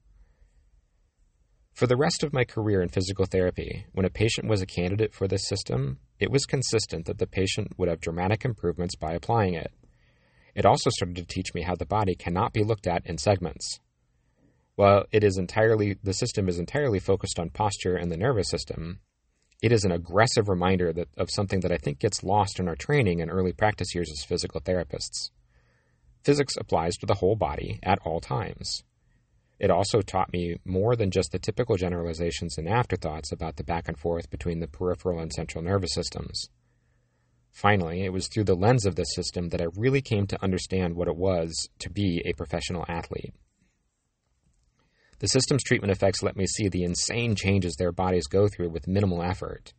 For 1.79 1.88
the 1.88 1.95
rest 1.95 2.24
of 2.24 2.33
my 2.33 2.43
career 2.43 2.81
in 2.81 2.89
physical 2.89 3.25
therapy, 3.25 3.86
when 3.93 4.05
a 4.05 4.09
patient 4.09 4.50
was 4.50 4.62
a 4.62 4.65
candidate 4.65 5.13
for 5.13 5.29
this 5.29 5.48
system, 5.48 6.00
it 6.19 6.29
was 6.29 6.45
consistent 6.45 7.05
that 7.05 7.19
the 7.19 7.25
patient 7.25 7.71
would 7.77 7.88
have 7.88 8.01
dramatic 8.01 8.43
improvements 8.43 8.98
by 8.98 9.13
applying 9.13 9.53
it. 9.53 9.71
It 10.53 10.65
also 10.65 10.89
started 10.89 11.15
to 11.15 11.24
teach 11.24 11.53
me 11.53 11.62
how 11.62 11.75
the 11.75 11.86
body 11.86 12.15
cannot 12.15 12.51
be 12.51 12.65
looked 12.65 12.86
at 12.86 13.05
in 13.05 13.17
segments. 13.17 13.79
While 14.75 15.05
it 15.13 15.24
is 15.24 15.38
entirely 15.38 15.95
the 16.03 16.12
system 16.12 16.50
is 16.50 16.59
entirely 16.59 17.00
focused 17.00 17.39
on 17.39 17.50
posture 17.50 17.95
and 17.95 18.12
the 18.12 18.17
nervous 18.17 18.50
system, 18.50 19.00
it 19.62 19.71
is 19.71 19.86
an 19.86 19.93
aggressive 19.93 20.50
reminder 20.50 20.91
that, 20.91 21.07
of 21.15 21.31
something 21.31 21.62
that 21.62 21.71
I 21.71 21.77
think 21.77 22.00
gets 22.00 22.25
lost 22.25 22.59
in 22.59 22.67
our 22.67 22.75
training 22.75 23.21
and 23.21 23.31
early 23.31 23.53
practice 23.53 23.95
years 23.95 24.12
as 24.12 24.25
physical 24.25 24.59
therapists. 24.59 25.29
Physics 26.25 26.57
applies 26.57 26.98
to 26.98 27.05
the 27.05 27.15
whole 27.15 27.38
body 27.38 27.79
at 27.83 28.00
all 28.03 28.19
times. 28.19 28.83
It 29.59 29.69
also 29.69 30.01
taught 30.01 30.31
me 30.31 30.55
more 30.63 30.95
than 30.95 31.11
just 31.11 31.31
the 31.31 31.39
typical 31.39 31.75
generalizations 31.75 32.57
and 32.57 32.67
afterthoughts 32.67 33.31
about 33.31 33.57
the 33.57 33.63
back 33.63 33.87
and 33.87 33.99
forth 33.99 34.29
between 34.29 34.59
the 34.59 34.67
peripheral 34.67 35.19
and 35.19 35.33
central 35.33 35.63
nervous 35.63 35.93
systems. 35.93 36.49
Finally, 37.51 38.03
it 38.03 38.13
was 38.13 38.27
through 38.27 38.45
the 38.45 38.55
lens 38.55 38.85
of 38.85 38.95
this 38.95 39.13
system 39.13 39.49
that 39.49 39.61
I 39.61 39.67
really 39.75 40.01
came 40.01 40.27
to 40.27 40.41
understand 40.41 40.95
what 40.95 41.09
it 41.09 41.17
was 41.17 41.67
to 41.79 41.89
be 41.89 42.21
a 42.25 42.33
professional 42.33 42.85
athlete. 42.87 43.33
The 45.19 45.27
system's 45.27 45.63
treatment 45.63 45.91
effects 45.91 46.23
let 46.23 46.37
me 46.37 46.45
see 46.45 46.69
the 46.69 46.83
insane 46.83 47.35
changes 47.35 47.75
their 47.75 47.91
bodies 47.91 48.27
go 48.27 48.47
through 48.47 48.69
with 48.69 48.87
minimal 48.87 49.21
effort. 49.21 49.73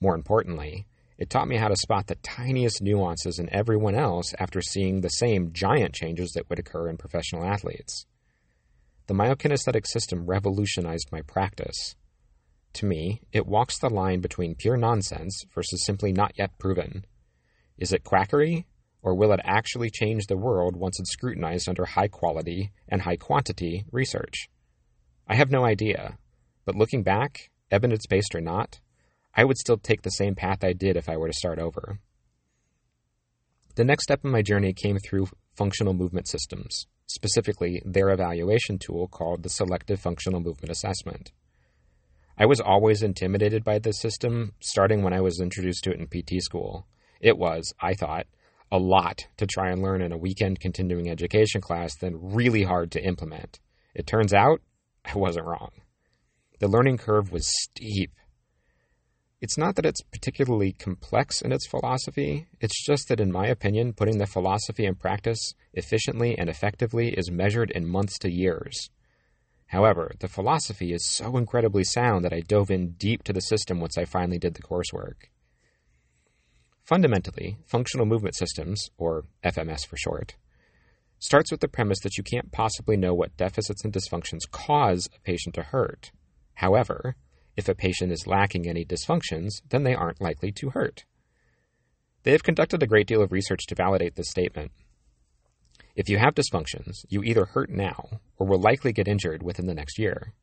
More 0.00 0.14
importantly, 0.14 0.86
it 1.18 1.28
taught 1.28 1.48
me 1.48 1.58
how 1.58 1.68
to 1.68 1.76
spot 1.76 2.06
the 2.06 2.14
tiniest 2.14 2.80
nuances 2.80 3.38
in 3.38 3.52
everyone 3.52 3.94
else 3.94 4.32
after 4.38 4.62
seeing 4.62 5.00
the 5.00 5.08
same 5.08 5.52
giant 5.52 5.94
changes 5.94 6.30
that 6.30 6.48
would 6.48 6.58
occur 6.58 6.88
in 6.88 6.96
professional 6.96 7.44
athletes. 7.44 8.06
The 9.08 9.14
myokinesthetic 9.14 9.86
system 9.86 10.26
revolutionized 10.26 11.08
my 11.10 11.22
practice. 11.22 11.96
To 12.74 12.84
me, 12.84 13.22
it 13.32 13.46
walks 13.46 13.78
the 13.78 13.88
line 13.88 14.20
between 14.20 14.54
pure 14.54 14.76
nonsense 14.76 15.46
versus 15.54 15.82
simply 15.82 16.12
not 16.12 16.32
yet 16.36 16.58
proven. 16.58 17.06
Is 17.78 17.90
it 17.90 18.04
quackery, 18.04 18.66
or 19.00 19.14
will 19.14 19.32
it 19.32 19.40
actually 19.44 19.88
change 19.88 20.26
the 20.26 20.36
world 20.36 20.76
once 20.76 21.00
it's 21.00 21.10
scrutinized 21.10 21.70
under 21.70 21.86
high 21.86 22.08
quality 22.08 22.70
and 22.86 23.00
high 23.00 23.16
quantity 23.16 23.86
research? 23.90 24.50
I 25.26 25.36
have 25.36 25.50
no 25.50 25.64
idea, 25.64 26.18
but 26.66 26.76
looking 26.76 27.02
back, 27.02 27.50
evidence 27.70 28.06
based 28.06 28.34
or 28.34 28.42
not, 28.42 28.78
I 29.34 29.46
would 29.46 29.56
still 29.56 29.78
take 29.78 30.02
the 30.02 30.10
same 30.10 30.34
path 30.34 30.62
I 30.62 30.74
did 30.74 30.98
if 30.98 31.08
I 31.08 31.16
were 31.16 31.28
to 31.28 31.32
start 31.32 31.58
over. 31.58 31.98
The 33.74 33.84
next 33.84 34.02
step 34.02 34.20
in 34.22 34.30
my 34.30 34.42
journey 34.42 34.74
came 34.74 34.98
through 34.98 35.28
functional 35.54 35.94
movement 35.94 36.28
systems 36.28 36.86
specifically 37.08 37.82
their 37.84 38.10
evaluation 38.10 38.78
tool 38.78 39.08
called 39.08 39.42
the 39.42 39.48
Selective 39.48 40.00
Functional 40.00 40.40
Movement 40.40 40.70
Assessment. 40.70 41.32
I 42.38 42.46
was 42.46 42.60
always 42.60 43.02
intimidated 43.02 43.64
by 43.64 43.80
this 43.80 44.00
system, 44.00 44.52
starting 44.60 45.02
when 45.02 45.12
I 45.12 45.20
was 45.20 45.40
introduced 45.40 45.82
to 45.84 45.90
it 45.90 45.98
in 45.98 46.06
PT 46.06 46.42
school. 46.42 46.86
It 47.20 47.36
was, 47.36 47.72
I 47.80 47.94
thought, 47.94 48.26
a 48.70 48.78
lot 48.78 49.26
to 49.38 49.46
try 49.46 49.70
and 49.70 49.82
learn 49.82 50.02
in 50.02 50.12
a 50.12 50.18
weekend 50.18 50.60
continuing 50.60 51.10
education 51.10 51.60
class, 51.60 51.96
then 51.96 52.18
really 52.20 52.62
hard 52.62 52.92
to 52.92 53.02
implement. 53.02 53.58
It 53.94 54.06
turns 54.06 54.32
out 54.32 54.60
I 55.04 55.16
wasn't 55.16 55.46
wrong. 55.46 55.70
The 56.60 56.68
learning 56.68 56.98
curve 56.98 57.32
was 57.32 57.50
steep, 57.62 58.12
it's 59.40 59.56
not 59.56 59.76
that 59.76 59.86
it's 59.86 60.02
particularly 60.02 60.72
complex 60.72 61.40
in 61.40 61.52
its 61.52 61.66
philosophy, 61.66 62.48
it's 62.60 62.84
just 62.84 63.08
that, 63.08 63.20
in 63.20 63.30
my 63.30 63.46
opinion, 63.46 63.92
putting 63.92 64.18
the 64.18 64.26
philosophy 64.26 64.84
in 64.84 64.96
practice 64.96 65.54
efficiently 65.72 66.36
and 66.36 66.48
effectively 66.48 67.10
is 67.10 67.30
measured 67.30 67.70
in 67.70 67.86
months 67.86 68.18
to 68.18 68.30
years. 68.30 68.90
However, 69.66 70.12
the 70.18 70.28
philosophy 70.28 70.92
is 70.92 71.06
so 71.06 71.36
incredibly 71.36 71.84
sound 71.84 72.24
that 72.24 72.32
I 72.32 72.40
dove 72.40 72.70
in 72.70 72.92
deep 72.92 73.22
to 73.24 73.32
the 73.32 73.40
system 73.40 73.80
once 73.80 73.96
I 73.96 74.06
finally 74.06 74.38
did 74.38 74.54
the 74.54 74.62
coursework. 74.62 75.28
Fundamentally, 76.82 77.58
functional 77.66 78.06
movement 78.06 78.34
systems, 78.34 78.88
or 78.96 79.24
FMS 79.44 79.86
for 79.86 79.96
short, 79.98 80.36
starts 81.18 81.50
with 81.50 81.60
the 81.60 81.68
premise 81.68 82.00
that 82.00 82.16
you 82.16 82.24
can't 82.24 82.50
possibly 82.50 82.96
know 82.96 83.12
what 83.12 83.36
deficits 83.36 83.84
and 83.84 83.92
dysfunctions 83.92 84.50
cause 84.50 85.06
a 85.14 85.20
patient 85.20 85.54
to 85.56 85.62
hurt. 85.64 86.10
However, 86.54 87.14
if 87.58 87.68
a 87.68 87.74
patient 87.74 88.12
is 88.12 88.28
lacking 88.28 88.68
any 88.68 88.84
dysfunctions, 88.84 89.60
then 89.68 89.82
they 89.82 89.92
aren't 89.92 90.20
likely 90.20 90.52
to 90.52 90.70
hurt. 90.70 91.04
They 92.22 92.30
have 92.30 92.44
conducted 92.44 92.84
a 92.84 92.86
great 92.86 93.08
deal 93.08 93.20
of 93.20 93.32
research 93.32 93.66
to 93.66 93.74
validate 93.74 94.14
this 94.14 94.30
statement. 94.30 94.70
If 95.96 96.08
you 96.08 96.18
have 96.18 96.36
dysfunctions, 96.36 97.04
you 97.08 97.24
either 97.24 97.46
hurt 97.46 97.68
now 97.68 98.20
or 98.36 98.46
will 98.46 98.60
likely 98.60 98.92
get 98.92 99.08
injured 99.08 99.42
within 99.42 99.66
the 99.66 99.74
next 99.74 99.98
year. 99.98 100.34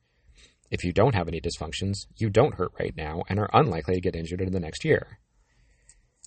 If 0.69 0.84
you 0.84 0.91
don't 0.91 1.15
have 1.15 1.29
any 1.29 1.39
dysfunctions, 1.39 2.00
you 2.17 2.29
don't 2.29 2.55
hurt 2.55 2.74
right 2.77 2.93
now 2.98 3.24
and 3.29 3.39
are 3.39 3.50
unlikely 3.53 3.95
to 3.95 4.01
get 4.01 4.15
injured 4.17 4.41
in 4.41 4.51
the 4.51 4.60
next 4.60 4.84
year. 4.84 5.19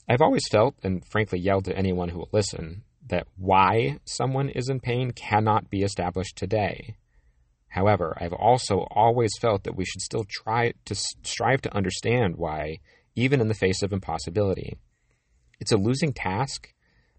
I've 0.08 0.22
always 0.22 0.48
felt, 0.50 0.76
and 0.82 1.04
frankly 1.04 1.38
yelled 1.38 1.66
to 1.66 1.76
anyone 1.76 2.08
who 2.08 2.20
will 2.20 2.30
listen, 2.32 2.84
that 3.08 3.26
why 3.36 3.98
someone 4.06 4.48
is 4.48 4.70
in 4.70 4.80
pain 4.80 5.10
cannot 5.10 5.68
be 5.68 5.82
established 5.82 6.36
today. 6.36 6.96
However, 7.68 8.16
I've 8.20 8.32
also 8.32 8.86
always 8.90 9.32
felt 9.40 9.64
that 9.64 9.76
we 9.76 9.84
should 9.84 10.00
still 10.00 10.24
try 10.28 10.72
to 10.86 10.94
strive 10.94 11.60
to 11.62 11.74
understand 11.76 12.36
why, 12.36 12.78
even 13.14 13.40
in 13.40 13.48
the 13.48 13.54
face 13.54 13.82
of 13.82 13.92
impossibility. 13.92 14.78
It's 15.60 15.72
a 15.72 15.76
losing 15.76 16.12
task, 16.12 16.72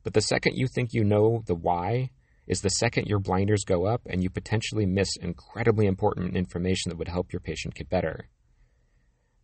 but 0.03 0.13
the 0.13 0.21
second 0.21 0.55
you 0.55 0.67
think 0.67 0.89
you 0.93 1.03
know 1.03 1.43
the 1.45 1.55
why 1.55 2.09
is 2.47 2.61
the 2.61 2.69
second 2.69 3.05
your 3.05 3.19
blinders 3.19 3.63
go 3.63 3.85
up 3.85 4.01
and 4.07 4.23
you 4.23 4.29
potentially 4.29 4.85
miss 4.85 5.15
incredibly 5.17 5.85
important 5.85 6.35
information 6.35 6.89
that 6.89 6.97
would 6.97 7.07
help 7.07 7.31
your 7.31 7.39
patient 7.39 7.75
get 7.75 7.89
better. 7.89 8.27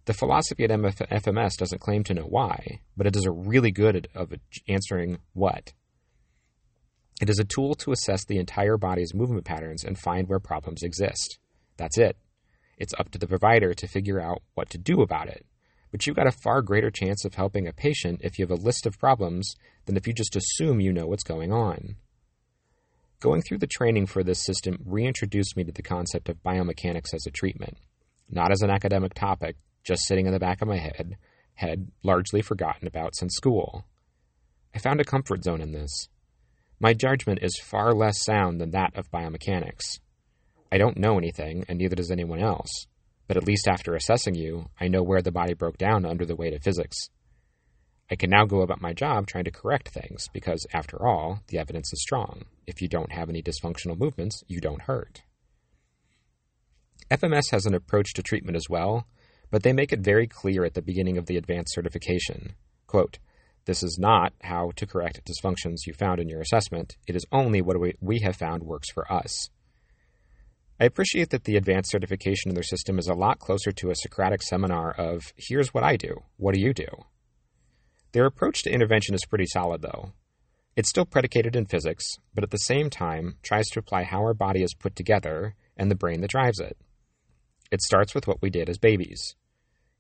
The 0.06 0.14
philosophy 0.14 0.64
at 0.64 0.70
FMS 0.70 1.58
doesn't 1.58 1.82
claim 1.82 2.04
to 2.06 2.14
know 2.14 2.26
why, 2.26 2.82
but 2.98 3.06
it 3.06 3.14
does 3.14 3.26
a 3.26 3.32
really 3.32 3.72
good 3.72 4.08
of 4.16 4.34
answering 4.68 5.20
what. 5.34 5.74
It 7.22 7.30
is 7.30 7.40
a 7.40 7.46
tool 7.46 7.76
to 7.76 7.92
assess 7.92 8.26
the 8.26 8.38
entire 8.38 8.78
body's 8.78 9.14
movement 9.14 9.46
patterns 9.46 9.84
and 9.84 9.98
find 9.98 10.28
where 10.28 10.40
problems 10.40 10.84
exist. 10.84 11.40
That's 11.78 11.98
it. 11.98 12.18
It's 12.78 12.94
up 13.00 13.10
to 13.12 13.18
the 13.18 13.28
provider 13.28 13.74
to 13.74 13.88
figure 13.88 14.20
out 14.20 14.42
what 14.54 14.70
to 14.72 14.78
do 14.78 15.02
about 15.02 15.30
it. 15.30 15.46
But 15.92 16.06
you've 16.06 16.18
got 16.18 16.28
a 16.28 16.32
far 16.32 16.62
greater 16.62 16.92
chance 16.92 17.24
of 17.24 17.36
helping 17.36 17.68
a 17.68 17.74
patient 17.74 18.20
if 18.22 18.38
you 18.38 18.44
have 18.44 18.52
a 18.52 18.62
list 18.62 18.86
of 18.86 19.00
problems 19.00 19.56
than 19.86 19.96
if 19.96 20.08
you 20.08 20.14
just 20.14 20.36
assume 20.36 20.82
you 20.82 20.92
know 20.92 21.08
what's 21.08 21.24
going 21.24 21.54
on. 21.54 21.96
Going 23.22 23.42
through 23.42 23.60
the 23.60 23.68
training 23.68 24.08
for 24.08 24.22
this 24.22 24.44
system 24.44 24.78
reintroduced 24.86 25.56
me 25.56 25.64
to 25.64 25.72
the 25.72 25.82
concept 25.82 26.28
of 26.28 26.44
biomechanics 26.44 27.14
as 27.14 27.26
a 27.26 27.32
treatment, 27.32 27.78
not 28.30 28.52
as 28.52 28.62
an 28.62 28.70
academic 28.70 29.14
topic 29.14 29.56
just 29.86 30.06
sitting 30.06 30.26
in 30.26 30.34
the 30.34 30.40
back 30.40 30.62
of 30.62 30.68
my 30.68 30.78
head, 30.78 31.16
head 31.54 31.92
largely 32.04 32.42
forgotten 32.42 32.88
about 32.88 33.16
since 33.16 33.36
school. 33.36 33.86
I 34.74 34.80
found 34.80 35.00
a 35.00 35.06
comfort 35.06 35.44
zone 35.44 35.62
in 35.62 35.72
this. 35.72 36.10
My 36.80 36.94
judgment 36.94 37.40
is 37.42 37.60
far 37.64 37.94
less 37.94 38.24
sound 38.24 38.60
than 38.60 38.72
that 38.72 38.96
of 38.96 39.10
biomechanics. 39.10 40.00
I 40.72 40.78
don't 40.78 40.98
know 40.98 41.18
anything, 41.18 41.64
and 41.70 41.78
neither 41.78 41.96
does 41.96 42.12
anyone 42.12 42.42
else, 42.42 42.88
but 43.28 43.38
at 43.38 43.48
least 43.48 43.68
after 43.68 43.96
assessing 43.96 44.36
you, 44.36 44.70
I 44.80 44.90
know 44.90 45.02
where 45.02 45.22
the 45.22 45.32
body 45.32 45.54
broke 45.54 45.78
down 45.78 46.06
under 46.06 46.26
the 46.26 46.36
weight 46.36 46.54
of 46.54 46.64
physics. 46.64 47.10
I 48.12 48.16
can 48.16 48.30
now 48.30 48.46
go 48.46 48.62
about 48.62 48.82
my 48.82 48.94
job 48.94 49.26
trying 49.26 49.46
to 49.46 49.52
correct 49.52 49.90
things, 49.90 50.28
because, 50.34 50.68
after 50.74 51.08
all, 51.08 51.40
the 51.48 51.58
evidence 51.58 51.92
is 51.94 52.02
strong. 52.02 52.44
If 52.68 52.82
you 52.82 52.88
don't 52.88 53.14
have 53.14 53.30
any 53.30 53.42
dysfunctional 53.42 53.98
movements, 53.98 54.44
you 54.48 54.60
don't 54.60 54.82
hurt. 54.82 55.24
FMS 57.10 57.52
has 57.52 57.66
an 57.66 57.74
approach 57.74 58.14
to 58.14 58.24
treatment 58.24 58.58
as 58.58 58.70
well, 58.70 59.08
but 59.50 59.64
they 59.64 59.74
make 59.74 59.94
it 59.94 60.02
very 60.02 60.28
clear 60.28 60.66
at 60.66 60.74
the 60.74 60.82
beginning 60.82 61.18
of 61.18 61.28
the 61.28 61.38
advanced 61.38 61.74
certification. 61.74 62.56
Quote, 62.86 63.20
This 63.66 63.82
is 63.82 63.98
not 64.00 64.34
how 64.42 64.72
to 64.76 64.86
correct 64.86 65.22
dysfunctions 65.26 65.88
you 65.88 65.94
found 65.94 66.20
in 66.20 66.30
your 66.30 66.42
assessment. 66.42 66.98
It 67.08 67.16
is 67.16 67.26
only 67.32 67.62
what 67.62 67.78
we 68.00 68.20
have 68.20 68.36
found 68.36 68.64
works 68.64 68.92
for 68.92 69.12
us. 69.12 69.50
I 70.80 70.86
appreciate 70.86 71.30
that 71.30 71.46
the 71.46 71.56
advanced 71.56 71.92
certification 71.92 72.50
in 72.50 72.56
their 72.56 72.64
system 72.64 73.00
is 73.00 73.08
a 73.08 73.14
lot 73.14 73.40
closer 73.40 73.72
to 73.72 73.90
a 73.90 73.96
Socratic 73.96 74.44
seminar 74.44 74.92
of, 74.92 75.34
here's 75.38 75.74
what 75.74 75.84
I 75.84 75.96
do, 75.96 76.24
what 76.38 76.54
do 76.54 76.60
you 76.60 76.74
do? 76.74 76.88
Their 78.12 78.26
approach 78.26 78.62
to 78.64 78.72
intervention 78.72 79.16
is 79.16 79.26
pretty 79.26 79.46
solid, 79.46 79.82
though. 79.82 80.12
It's 80.76 80.90
still 80.90 81.06
predicated 81.06 81.56
in 81.56 81.66
physics, 81.66 82.06
but 82.34 82.44
at 82.44 82.52
the 82.52 82.58
same 82.58 82.90
time 82.90 83.38
tries 83.42 83.68
to 83.68 83.80
apply 83.80 84.04
how 84.04 84.20
our 84.20 84.34
body 84.34 84.62
is 84.62 84.74
put 84.74 84.96
together 84.96 85.56
and 85.78 85.90
the 85.90 85.96
brain 85.96 86.22
that 86.22 86.30
drives 86.30 86.60
it. 86.60 86.78
It 87.72 87.82
starts 87.82 88.14
with 88.14 88.28
what 88.28 88.42
we 88.42 88.50
did 88.50 88.70
as 88.70 88.78
babies. 88.78 89.36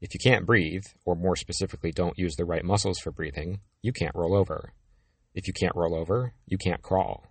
If 0.01 0.13
you 0.13 0.19
can't 0.19 0.45
breathe, 0.45 0.85
or 1.05 1.15
more 1.15 1.35
specifically, 1.35 1.91
don't 1.91 2.19
use 2.19 2.35
the 2.35 2.45
right 2.45 2.63
muscles 2.63 2.99
for 2.99 3.11
breathing, 3.11 3.61
you 3.81 3.93
can't 3.93 4.15
roll 4.15 4.35
over. 4.35 4.73
If 5.33 5.47
you 5.47 5.53
can't 5.53 5.75
roll 5.75 5.95
over, 5.95 6.33
you 6.45 6.57
can't 6.57 6.81
crawl. 6.81 7.25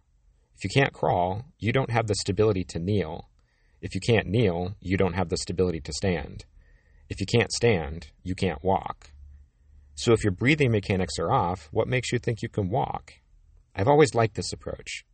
If 0.56 0.64
you 0.64 0.71
can't 0.71 0.92
crawl, 0.92 1.44
you 1.59 1.73
don't 1.73 1.90
have 1.90 2.06
the 2.06 2.14
stability 2.14 2.64
to 2.64 2.78
kneel. 2.78 3.28
If 3.80 3.94
you 3.94 4.00
can't 4.00 4.28
kneel, 4.28 4.76
you 4.80 4.97
don't 4.97 5.14
have 5.14 5.28
the 5.28 5.37
stability 5.37 5.80
to 5.80 5.92
stand. 5.92 6.44
If 7.09 7.21
you 7.21 7.26
can't 7.26 7.52
stand, 7.52 8.09
you 8.23 8.35
can't 8.35 8.64
walk. 8.64 9.11
So 9.94 10.12
if 10.12 10.25
your 10.25 10.33
breathing 10.33 10.73
mechanics 10.73 11.18
are 11.18 11.33
off, 11.33 11.68
what 11.71 11.87
makes 11.87 12.12
you 12.12 12.18
think 12.18 12.42
you 12.42 12.49
can 12.49 12.71
walk? 12.71 13.12
I've 13.75 13.88
always 13.88 14.14
liked 14.14 14.37
this 14.37 14.52
approach. 14.52 15.04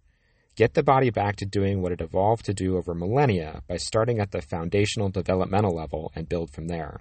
Get 0.56 0.74
the 0.74 0.82
body 0.82 1.10
back 1.10 1.36
to 1.36 1.46
doing 1.46 1.80
what 1.80 1.92
it 1.92 2.00
evolved 2.00 2.44
to 2.46 2.54
do 2.54 2.76
over 2.76 2.94
millennia 2.94 3.62
by 3.68 3.76
starting 3.76 4.20
at 4.20 4.30
the 4.30 4.42
foundational 4.42 5.08
developmental 5.08 5.74
level 5.74 6.12
and 6.14 6.28
build 6.28 6.50
from 6.50 6.68
there. 6.68 7.00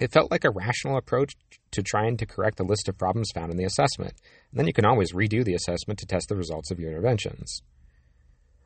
It 0.00 0.12
felt 0.12 0.30
like 0.30 0.44
a 0.44 0.50
rational 0.50 0.96
approach 0.96 1.34
to 1.72 1.82
trying 1.82 2.16
to 2.18 2.26
correct 2.26 2.56
the 2.56 2.64
list 2.64 2.88
of 2.88 2.98
problems 2.98 3.30
found 3.34 3.50
in 3.50 3.56
the 3.56 3.64
assessment, 3.64 4.14
and 4.50 4.58
then 4.58 4.66
you 4.66 4.72
can 4.72 4.84
always 4.84 5.12
redo 5.12 5.44
the 5.44 5.54
assessment 5.54 5.98
to 5.98 6.06
test 6.06 6.28
the 6.28 6.36
results 6.36 6.70
of 6.70 6.78
your 6.78 6.90
interventions. 6.90 7.62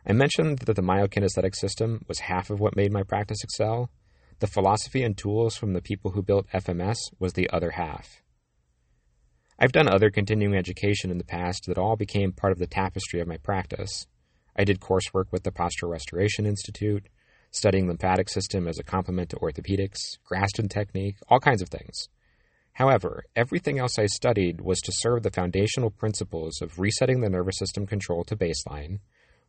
I 0.06 0.12
mentioned 0.12 0.58
that 0.60 0.74
the 0.74 0.82
myokinesthetic 0.82 1.54
system 1.54 2.04
was 2.08 2.18
half 2.18 2.50
of 2.50 2.60
what 2.60 2.76
made 2.76 2.92
my 2.92 3.02
practice 3.02 3.42
excel. 3.42 3.88
The 4.40 4.46
philosophy 4.46 5.02
and 5.02 5.16
tools 5.16 5.56
from 5.56 5.72
the 5.72 5.80
people 5.80 6.10
who 6.10 6.22
built 6.22 6.48
FMS 6.52 6.96
was 7.18 7.32
the 7.32 7.48
other 7.50 7.70
half. 7.70 8.20
I've 9.58 9.72
done 9.72 9.88
other 9.88 10.10
continuing 10.10 10.56
education 10.56 11.10
in 11.10 11.18
the 11.18 11.24
past 11.24 11.66
that 11.66 11.78
all 11.78 11.94
became 11.96 12.32
part 12.32 12.52
of 12.52 12.58
the 12.58 12.66
tapestry 12.66 13.20
of 13.20 13.28
my 13.28 13.36
practice. 13.36 14.06
I 14.56 14.64
did 14.64 14.80
coursework 14.80 15.26
with 15.30 15.44
the 15.44 15.52
Postural 15.52 15.90
Restoration 15.90 16.46
Institute, 16.46 17.06
studying 17.52 17.86
lymphatic 17.86 18.28
system 18.28 18.66
as 18.66 18.78
a 18.78 18.82
complement 18.82 19.30
to 19.30 19.36
orthopedics, 19.36 20.18
Graston 20.28 20.68
technique, 20.68 21.16
all 21.28 21.38
kinds 21.38 21.62
of 21.62 21.68
things. 21.68 22.08
However, 22.72 23.24
everything 23.36 23.78
else 23.78 23.98
I 23.98 24.06
studied 24.06 24.62
was 24.62 24.80
to 24.80 24.92
serve 24.94 25.22
the 25.22 25.30
foundational 25.30 25.90
principles 25.90 26.60
of 26.62 26.78
resetting 26.80 27.20
the 27.20 27.28
nervous 27.28 27.58
system 27.58 27.86
control 27.86 28.24
to 28.24 28.36
baseline, 28.36 29.00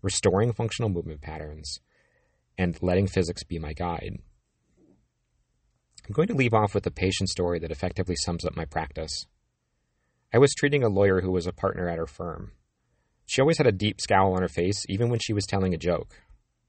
restoring 0.01 0.51
functional 0.51 0.89
movement 0.89 1.21
patterns, 1.21 1.79
and 2.57 2.77
letting 2.81 3.07
physics 3.07 3.43
be 3.43 3.57
my 3.57 3.71
guide. 3.71 4.19
I'm 6.05 6.11
going 6.11 6.27
to 6.27 6.35
leave 6.35 6.53
off 6.53 6.75
with 6.75 6.85
a 6.85 6.91
patient 6.91 7.29
story 7.29 7.59
that 7.59 7.71
effectively 7.71 8.15
sums 8.17 8.43
up 8.43 8.57
my 8.57 8.65
practice. 8.65 9.25
I 10.33 10.37
was 10.37 10.53
treating 10.53 10.83
a 10.83 10.89
lawyer 10.89 11.21
who 11.21 11.31
was 11.31 11.47
a 11.47 11.53
partner 11.53 11.87
at 11.87 11.97
her 11.97 12.07
firm. 12.07 12.51
She 13.25 13.39
always 13.39 13.57
had 13.57 13.67
a 13.67 13.71
deep 13.71 14.01
scowl 14.01 14.33
on 14.33 14.41
her 14.41 14.49
face, 14.49 14.83
even 14.89 15.09
when 15.09 15.19
she 15.19 15.31
was 15.31 15.45
telling 15.45 15.73
a 15.73 15.77
joke. 15.77 16.21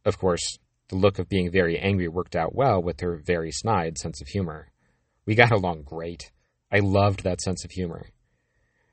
Of 0.05 0.19
course, 0.19 0.59
the 0.89 0.97
look 0.97 1.19
of 1.19 1.29
being 1.29 1.51
very 1.51 1.79
angry 1.79 2.09
worked 2.09 2.37
out 2.37 2.55
well 2.55 2.83
with 2.83 3.01
her 3.01 3.17
very 3.17 3.51
snide 3.51 3.99
sense 3.99 4.21
of 4.21 4.29
humor. 4.29 4.71
We 5.27 5.35
got 5.35 5.53
along 5.53 5.83
great. 5.85 6.31
I 6.71 6.81
loved 6.81 7.25
that 7.25 7.41
sense 7.41 7.65
of 7.65 7.71
humor. 7.71 8.09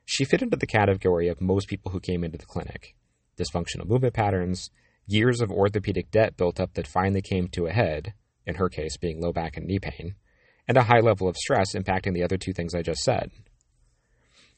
She 0.06 0.26
fit 0.26 0.42
into 0.42 0.58
the 0.58 0.68
category 0.68 1.28
of 1.28 1.42
most 1.42 1.68
people 1.68 1.92
who 1.92 2.00
came 2.00 2.24
into 2.24 2.38
the 2.38 2.46
clinic 2.46 2.96
dysfunctional 3.38 3.88
movement 3.88 4.14
patterns, 4.14 4.70
years 5.08 5.42
of 5.42 5.50
orthopedic 5.50 6.12
debt 6.12 6.38
built 6.38 6.60
up 6.60 6.74
that 6.74 6.86
finally 6.86 7.22
came 7.22 7.48
to 7.48 7.66
a 7.66 7.72
head, 7.72 8.14
in 8.46 8.56
her 8.56 8.70
case 8.70 8.98
being 8.98 9.22
low 9.22 9.32
back 9.32 9.58
and 9.58 9.66
knee 9.66 9.80
pain, 9.80 10.16
and 10.68 10.78
a 10.78 10.84
high 10.84 11.00
level 11.00 11.28
of 11.28 11.38
stress 11.38 11.74
impacting 11.74 12.14
the 12.14 12.24
other 12.24 12.38
two 12.38 12.54
things 12.54 12.76
I 12.76 12.82
just 12.82 13.02
said. 13.02 13.32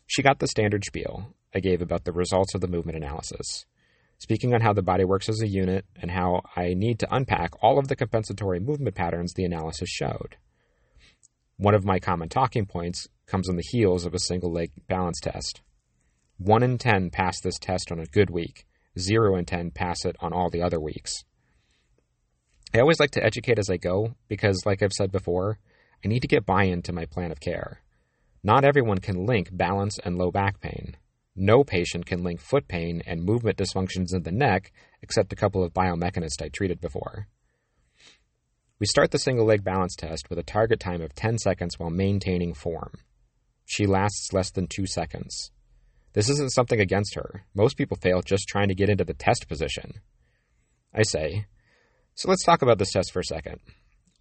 She 0.07 0.21
got 0.21 0.39
the 0.39 0.47
standard 0.47 0.83
spiel 0.83 1.33
I 1.55 1.59
gave 1.59 1.81
about 1.81 2.03
the 2.03 2.11
results 2.11 2.55
of 2.55 2.61
the 2.61 2.67
movement 2.67 2.97
analysis 2.97 3.65
speaking 4.23 4.53
on 4.53 4.61
how 4.61 4.71
the 4.71 4.81
body 4.81 5.03
works 5.03 5.27
as 5.27 5.41
a 5.41 5.47
unit 5.47 5.83
and 6.01 6.09
how 6.09 6.43
I 6.55 6.75
need 6.75 6.97
to 6.99 7.13
unpack 7.13 7.61
all 7.61 7.77
of 7.77 7.89
the 7.89 7.95
compensatory 7.97 8.61
movement 8.61 8.95
patterns 8.95 9.33
the 9.33 9.43
analysis 9.43 9.89
showed. 9.89 10.37
One 11.57 11.75
of 11.75 11.83
my 11.83 11.99
common 11.99 12.29
talking 12.29 12.65
points 12.65 13.09
comes 13.25 13.49
on 13.49 13.57
the 13.57 13.67
heels 13.69 14.05
of 14.05 14.13
a 14.13 14.19
single 14.19 14.49
leg 14.49 14.71
balance 14.87 15.19
test. 15.19 15.59
1 16.37 16.63
in 16.63 16.77
10 16.77 17.09
pass 17.09 17.41
this 17.41 17.59
test 17.59 17.91
on 17.91 17.99
a 17.99 18.05
good 18.05 18.29
week, 18.29 18.65
0 18.97 19.35
in 19.35 19.43
10 19.43 19.71
pass 19.71 20.05
it 20.05 20.15
on 20.21 20.31
all 20.31 20.49
the 20.49 20.61
other 20.61 20.79
weeks. 20.79 21.25
I 22.73 22.79
always 22.79 23.01
like 23.01 23.11
to 23.11 23.23
educate 23.23 23.59
as 23.59 23.69
I 23.69 23.75
go 23.75 24.15
because, 24.29 24.65
like 24.65 24.81
I've 24.81 24.93
said 24.93 25.11
before, 25.11 25.59
I 26.03 26.07
need 26.07 26.21
to 26.21 26.29
get 26.29 26.45
buy 26.45 26.63
in 26.63 26.81
to 26.83 26.93
my 26.93 27.05
plan 27.07 27.33
of 27.33 27.41
care. 27.41 27.81
Not 28.41 28.63
everyone 28.63 28.99
can 28.99 29.25
link 29.25 29.49
balance 29.51 29.99
and 29.99 30.17
low 30.17 30.31
back 30.31 30.61
pain. 30.61 30.95
No 31.35 31.63
patient 31.63 32.05
can 32.05 32.23
link 32.23 32.39
foot 32.39 32.67
pain 32.67 33.01
and 33.05 33.23
movement 33.23 33.57
dysfunctions 33.57 34.13
in 34.13 34.23
the 34.23 34.31
neck 34.31 34.71
except 35.01 35.33
a 35.33 35.35
couple 35.35 35.63
of 35.63 35.73
biomechanists 35.73 36.41
I 36.41 36.49
treated 36.49 36.79
before. 36.79 37.27
We 38.79 38.85
start 38.85 39.11
the 39.11 39.19
single 39.19 39.45
leg 39.45 39.63
balance 39.63 39.95
test 39.95 40.29
with 40.29 40.37
a 40.37 40.43
target 40.43 40.79
time 40.79 41.01
of 41.01 41.15
10 41.15 41.37
seconds 41.37 41.79
while 41.79 41.89
maintaining 41.89 42.53
form. 42.53 42.91
She 43.65 43.87
lasts 43.87 44.33
less 44.33 44.51
than 44.51 44.67
2 44.67 44.85
seconds. 44.85 45.51
This 46.13 46.29
isn't 46.29 46.53
something 46.53 46.79
against 46.79 47.15
her. 47.15 47.45
Most 47.55 47.77
people 47.77 47.97
fail 47.97 48.21
just 48.21 48.47
trying 48.47 48.67
to 48.67 48.75
get 48.75 48.89
into 48.89 49.03
the 49.03 49.13
test 49.13 49.47
position. 49.47 49.93
I 50.93 51.03
say, 51.03 51.47
so 52.13 52.29
let's 52.29 52.43
talk 52.43 52.61
about 52.61 52.77
this 52.77 52.91
test 52.91 53.11
for 53.11 53.19
a 53.19 53.25
second. 53.25 53.59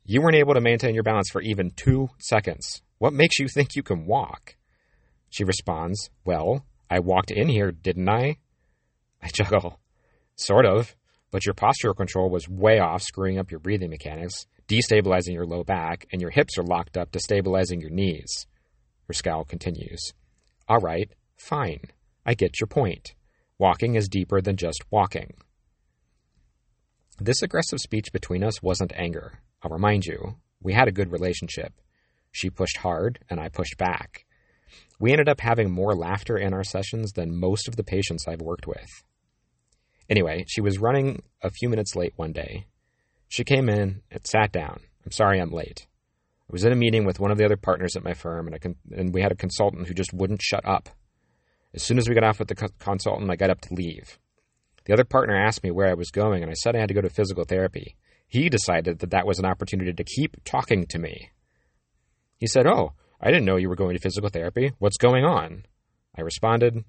You 0.04 0.22
weren't 0.22 0.36
able 0.36 0.54
to 0.54 0.60
maintain 0.60 0.94
your 0.94 1.02
balance 1.02 1.28
for 1.30 1.42
even 1.42 1.72
two 1.76 2.08
seconds. 2.18 2.82
What 2.98 3.12
makes 3.12 3.38
you 3.38 3.48
think 3.48 3.76
you 3.76 3.82
can 3.82 4.06
walk? 4.06 4.56
She 5.28 5.44
responds, 5.44 6.10
Well, 6.24 6.64
I 6.92 6.98
walked 6.98 7.30
in 7.30 7.48
here, 7.48 7.72
didn't 7.72 8.10
I? 8.10 8.36
I 9.22 9.28
chuckle. 9.28 9.80
Sort 10.36 10.66
of, 10.66 10.94
but 11.30 11.46
your 11.46 11.54
postural 11.54 11.96
control 11.96 12.28
was 12.28 12.50
way 12.50 12.80
off, 12.80 13.02
screwing 13.02 13.38
up 13.38 13.50
your 13.50 13.60
breathing 13.60 13.88
mechanics, 13.88 14.46
destabilizing 14.68 15.32
your 15.32 15.46
low 15.46 15.64
back, 15.64 16.06
and 16.12 16.20
your 16.20 16.28
hips 16.28 16.58
are 16.58 16.62
locked 16.62 16.98
up, 16.98 17.10
destabilizing 17.10 17.80
your 17.80 17.88
knees. 17.88 18.46
Her 19.06 19.14
scowl 19.14 19.44
continues. 19.44 20.12
All 20.68 20.80
right, 20.80 21.10
fine. 21.38 21.80
I 22.26 22.34
get 22.34 22.60
your 22.60 22.66
point. 22.66 23.14
Walking 23.58 23.94
is 23.94 24.10
deeper 24.10 24.42
than 24.42 24.56
just 24.56 24.84
walking. 24.90 25.32
This 27.18 27.40
aggressive 27.40 27.78
speech 27.78 28.12
between 28.12 28.44
us 28.44 28.62
wasn't 28.62 28.92
anger. 28.94 29.40
I'll 29.62 29.70
remind 29.70 30.04
you, 30.04 30.36
we 30.60 30.74
had 30.74 30.88
a 30.88 30.92
good 30.92 31.10
relationship. 31.10 31.72
She 32.32 32.50
pushed 32.50 32.76
hard, 32.76 33.18
and 33.30 33.40
I 33.40 33.48
pushed 33.48 33.78
back. 33.78 34.26
We 34.98 35.12
ended 35.12 35.28
up 35.28 35.40
having 35.40 35.70
more 35.70 35.94
laughter 35.94 36.36
in 36.36 36.54
our 36.54 36.64
sessions 36.64 37.12
than 37.12 37.38
most 37.38 37.68
of 37.68 37.76
the 37.76 37.84
patients 37.84 38.26
I've 38.28 38.40
worked 38.40 38.66
with. 38.66 38.88
Anyway, 40.08 40.44
she 40.46 40.60
was 40.60 40.78
running 40.78 41.22
a 41.42 41.50
few 41.50 41.68
minutes 41.68 41.96
late 41.96 42.12
one 42.16 42.32
day. 42.32 42.66
She 43.28 43.44
came 43.44 43.68
in 43.68 44.02
and 44.10 44.26
sat 44.26 44.52
down. 44.52 44.80
I'm 45.04 45.12
sorry 45.12 45.40
I'm 45.40 45.50
late. 45.50 45.86
I 46.48 46.52
was 46.52 46.64
in 46.64 46.72
a 46.72 46.76
meeting 46.76 47.04
with 47.04 47.18
one 47.18 47.30
of 47.30 47.38
the 47.38 47.44
other 47.44 47.56
partners 47.56 47.96
at 47.96 48.04
my 48.04 48.12
firm, 48.12 48.46
and, 48.46 48.60
con- 48.60 48.76
and 48.94 49.14
we 49.14 49.22
had 49.22 49.32
a 49.32 49.36
consultant 49.36 49.88
who 49.88 49.94
just 49.94 50.12
wouldn't 50.12 50.42
shut 50.42 50.66
up. 50.66 50.90
As 51.74 51.82
soon 51.82 51.98
as 51.98 52.08
we 52.08 52.14
got 52.14 52.24
off 52.24 52.38
with 52.38 52.48
the 52.48 52.54
co- 52.54 52.68
consultant, 52.78 53.30
I 53.30 53.36
got 53.36 53.50
up 53.50 53.62
to 53.62 53.74
leave. 53.74 54.18
The 54.84 54.92
other 54.92 55.04
partner 55.04 55.34
asked 55.34 55.64
me 55.64 55.70
where 55.70 55.88
I 55.88 55.94
was 55.94 56.10
going, 56.10 56.42
and 56.42 56.50
I 56.50 56.54
said 56.54 56.76
I 56.76 56.80
had 56.80 56.88
to 56.88 56.94
go 56.94 57.00
to 57.00 57.08
physical 57.08 57.44
therapy. 57.44 57.96
He 58.28 58.48
decided 58.48 58.98
that 58.98 59.10
that 59.10 59.26
was 59.26 59.38
an 59.38 59.44
opportunity 59.44 59.92
to 59.92 60.04
keep 60.04 60.36
talking 60.44 60.86
to 60.86 60.98
me. 60.98 61.30
He 62.36 62.46
said, 62.46 62.66
Oh, 62.66 62.92
I 63.22 63.30
didn't 63.30 63.44
know 63.44 63.56
you 63.56 63.68
were 63.68 63.76
going 63.76 63.94
to 63.94 64.02
physical 64.02 64.30
therapy. 64.30 64.72
What's 64.78 64.96
going 64.96 65.24
on? 65.24 65.64
I 66.16 66.22
responded, 66.22 66.84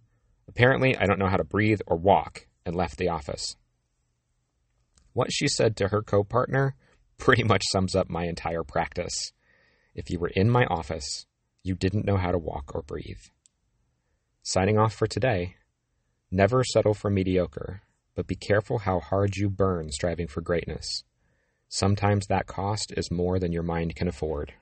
Apparently, 0.47 0.97
I 0.97 1.05
don't 1.05 1.19
know 1.19 1.29
how 1.29 1.37
to 1.37 1.43
breathe 1.43 1.79
or 1.87 1.95
walk, 1.95 2.47
and 2.65 2.75
left 2.75 2.97
the 2.97 3.09
office. 3.09 3.55
What 5.13 5.31
she 5.31 5.47
said 5.47 5.77
to 5.77 5.89
her 5.89 6.01
co 6.01 6.23
partner 6.23 6.75
pretty 7.17 7.43
much 7.43 7.63
sums 7.71 7.95
up 7.95 8.09
my 8.09 8.25
entire 8.25 8.63
practice. 8.63 9.31
If 9.93 10.09
you 10.09 10.19
were 10.19 10.31
in 10.35 10.49
my 10.49 10.65
office, 10.65 11.25
you 11.63 11.75
didn't 11.75 12.05
know 12.05 12.17
how 12.17 12.31
to 12.31 12.37
walk 12.37 12.71
or 12.73 12.81
breathe. 12.81 13.21
Signing 14.41 14.77
off 14.77 14.93
for 14.93 15.07
today. 15.07 15.55
Never 16.31 16.63
settle 16.63 16.95
for 16.95 17.11
mediocre, 17.11 17.83
but 18.15 18.27
be 18.27 18.35
careful 18.35 18.79
how 18.79 18.99
hard 18.99 19.37
you 19.37 19.49
burn 19.49 19.91
striving 19.91 20.27
for 20.27 20.41
greatness. 20.41 21.03
Sometimes 21.69 22.25
that 22.25 22.47
cost 22.47 22.91
is 22.97 23.11
more 23.11 23.39
than 23.39 23.53
your 23.53 23.63
mind 23.63 23.95
can 23.95 24.07
afford. 24.07 24.53